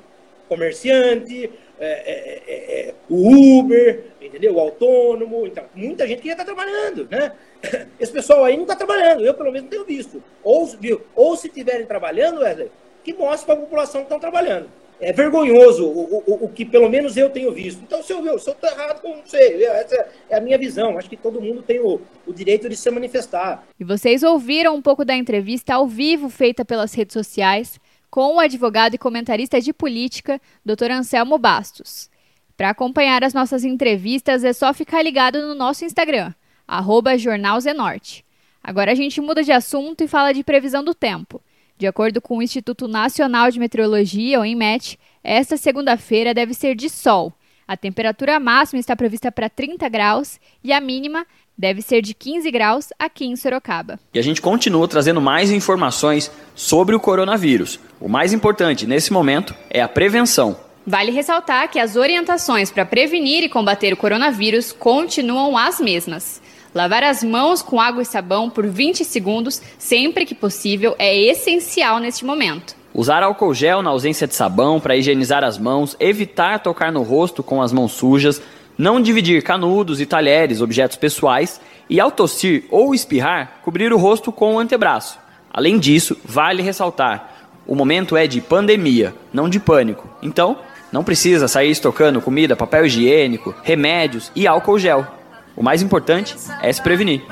Comerciante, 0.49 1.51
é, 1.81 2.89
é, 2.91 2.95
o 3.09 3.59
Uber, 3.59 4.05
entendeu? 4.21 4.55
O 4.55 4.61
autônomo, 4.61 5.47
então, 5.47 5.65
muita 5.75 6.07
gente 6.07 6.19
queria 6.19 6.33
estar 6.33 6.45
trabalhando, 6.45 7.09
né? 7.11 7.33
Esse 7.99 8.13
pessoal 8.13 8.45
aí 8.45 8.57
não 8.57 8.65
está 8.65 8.77
trabalhando, 8.77 9.25
eu 9.25 9.33
pelo 9.33 9.51
menos 9.51 9.63
não 9.63 9.71
tenho 9.71 9.85
visto. 9.85 10.23
Ou, 10.43 10.67
viu? 10.67 11.01
Ou 11.15 11.37
se 11.37 11.47
estiverem 11.47 11.87
trabalhando, 11.87 12.41
Wesley, 12.41 12.71
que 13.03 13.15
mostre 13.15 13.47
para 13.47 13.55
a 13.55 13.65
população 13.65 14.03
que 14.03 14.07
estão 14.07 14.21
trabalhando 14.21 14.69
é 15.03 15.13
vergonhoso 15.13 15.85
o, 15.85 16.23
o, 16.27 16.45
o, 16.45 16.49
que 16.49 16.65
pelo 16.65 16.89
menos 16.89 17.17
eu 17.17 17.29
tenho 17.29 17.53
visto. 17.53 17.83
Então, 17.83 18.03
se 18.03 18.13
eu, 18.13 18.37
estou 18.37 18.55
errado, 18.63 19.01
não 19.03 19.27
sei. 19.27 19.65
Essa 19.65 20.07
é 20.31 20.37
a 20.37 20.41
minha 20.41 20.57
visão. 20.57 20.97
Acho 20.97 21.11
que 21.11 21.17
todo 21.17 21.41
mundo 21.41 21.61
tem 21.61 21.81
o, 21.81 22.01
o 22.27 22.33
direito 22.33 22.69
de 22.69 22.77
se 22.77 22.91
manifestar. 22.91 23.65
E 23.79 23.85
vocês 23.85 24.23
ouviram 24.23 24.77
um 24.77 24.81
pouco 24.81 25.05
da 25.05 25.15
entrevista 25.15 25.75
ao 25.75 25.87
vivo 25.87 26.31
feita 26.31 26.65
pelas 26.65 26.95
redes 26.95 27.13
sociais 27.13 27.81
com 28.09 28.37
o 28.37 28.39
advogado 28.39 28.95
e 28.95 28.99
comentarista 28.99 29.61
de 29.61 29.73
política, 29.73 30.41
Dr. 30.65 30.91
Anselmo 30.93 31.37
Bastos. 31.37 32.09
Para 32.57 32.71
acompanhar 32.71 33.25
as 33.25 33.35
nossas 33.35 33.65
entrevistas, 33.65 34.45
é 34.45 34.53
só 34.53 34.73
ficar 34.73 35.03
ligado 35.03 35.41
no 35.43 35.55
nosso 35.55 35.85
Instagram, 35.85 36.33
arroba 36.69 37.19
Jornal 37.19 37.61
Zenorte. 37.61 38.25
Agora 38.63 38.93
a 38.93 38.95
gente 38.95 39.21
muda 39.21 39.43
de 39.43 39.51
assunto 39.51 40.05
e 40.05 40.09
fala 40.09 40.33
de 40.33 40.45
previsão 40.45 40.85
do 40.85 40.95
tempo. 40.95 41.43
De 41.83 41.87
acordo 41.89 42.21
com 42.21 42.39
o 42.39 42.43
Instituto 42.45 42.87
Nacional 42.87 43.51
de 43.51 43.59
Meteorologia, 43.59 44.39
o 44.39 44.45
INMET, 44.45 44.97
esta 45.25 45.57
segunda-feira 45.57 46.33
deve 46.33 46.55
ser 46.55 46.77
de 46.77 46.89
sol. 46.89 47.33
A 47.67 47.77
temperatura 47.77 48.39
máxima 48.39 48.79
está 48.79 48.95
prevista 48.95 49.33
para 49.33 49.51
30 49.51 49.89
graus 49.89 50.39
e 50.63 50.73
a 50.73 50.81
mínima 50.81 51.27
deve 51.59 51.83
ser 51.83 52.01
de 52.01 52.15
15 52.15 52.49
graus 52.53 52.91
aqui 52.97 53.25
em 53.25 53.35
Sorocaba. 53.35 53.99
E 54.15 54.19
a 54.21 54.23
gente 54.23 54.41
continua 54.41 54.87
trazendo 54.87 55.21
mais 55.21 55.51
informações 55.51 56.31
sobre 56.55 56.95
o 56.95 57.01
coronavírus. 57.01 57.81
O 58.01 58.09
mais 58.09 58.33
importante 58.33 58.87
nesse 58.87 59.13
momento 59.13 59.53
é 59.69 59.83
a 59.83 59.89
prevenção. 59.89 60.57
Vale 60.87 61.11
ressaltar 61.11 61.69
que 61.69 61.81
as 61.81 61.97
orientações 61.97 62.71
para 62.71 62.87
prevenir 62.87 63.43
e 63.43 63.49
combater 63.49 63.93
o 63.93 63.97
coronavírus 63.97 64.71
continuam 64.71 65.59
as 65.59 65.81
mesmas. 65.81 66.41
Lavar 66.75 67.03
as 67.03 67.23
mãos 67.23 67.61
com 67.61 67.79
água 67.79 68.03
e 68.03 68.07
sabão 68.07 68.49
por 68.49 68.67
20 68.67 69.05
segundos, 69.05 69.61
sempre 69.79 70.25
que 70.25 70.35
possível, 70.35 70.95
é 70.99 71.15
essencial 71.15 71.99
neste 71.99 72.25
momento. 72.25 72.75
Usar 72.95 73.23
álcool 73.23 73.53
gel 73.53 73.83
na 73.83 73.91
ausência 73.91 74.27
de 74.27 74.35
sabão 74.35 74.81
para 74.81 74.97
higienizar 74.97 75.45
as 75.45 75.59
mãos, 75.59 75.95
evitar 76.01 76.61
tocar 76.61 76.91
no 76.91 77.03
rosto 77.03 77.43
com 77.43 77.61
as 77.61 77.73
mãos 77.73 77.93
sujas, 77.93 78.41
não 78.77 79.03
dividir 79.03 79.43
canudos 79.43 80.01
e 80.01 80.07
talheres, 80.07 80.63
objetos 80.63 80.97
pessoais, 80.97 81.61
e 81.91 82.01
ao 82.01 82.11
tossir 82.11 82.65
ou 82.71 82.95
espirrar, 82.95 83.61
cobrir 83.63 83.93
o 83.93 83.99
rosto 83.99 84.33
com 84.33 84.55
o 84.55 84.59
antebraço. 84.59 85.19
Além 85.53 85.79
disso, 85.79 86.17
vale 86.25 86.63
ressaltar: 86.63 87.47
o 87.67 87.75
momento 87.75 88.17
é 88.17 88.27
de 88.27 88.41
pandemia, 88.41 89.15
não 89.33 89.49
de 89.49 89.61
pânico. 89.61 90.09
Então, 90.23 90.57
não 90.91 91.05
precisa 91.05 91.49
sair 91.49 91.71
estocando 91.71 92.21
comida, 92.21 92.57
papel 92.57 92.87
higiênico, 92.87 93.55
remédios 93.63 94.33
e 94.35 94.47
álcool 94.47 94.79
gel. 94.79 95.22
O 95.57 95.63
mais 95.63 95.83
importante 95.83 96.37
é 96.61 96.73
se 96.73 96.83
prevenir. 96.83 97.23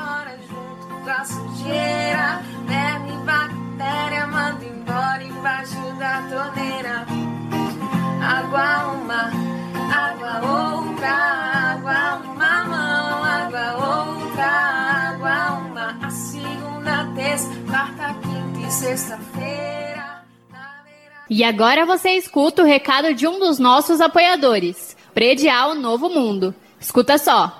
Água 8.23 8.93
uma, 8.93 9.31
água 9.93 10.35
outra, 10.47 11.11
água 11.11 12.23
uma 12.25 12.65
mão, 12.65 13.25
água 13.25 14.17
outra, 14.17 14.45
água 14.45 15.59
uma. 15.59 15.99
A 16.07 16.11
segunda, 16.11 17.09
terça, 17.15 17.51
quarta, 17.69 18.15
quinta 18.23 18.67
e 18.67 18.71
sexta-feira. 18.71 20.23
E 21.29 21.45
agora 21.45 21.87
você 21.87 22.11
escuta 22.11 22.63
o 22.63 22.67
recado 22.67 23.15
de 23.15 23.27
um 23.27 23.39
dos 23.39 23.59
nossos 23.59 24.01
apoiadores, 24.01 24.97
Predial 25.15 25.75
Novo 25.75 26.09
Mundo. 26.09 26.55
Escuta 26.81 27.19
só. 27.19 27.60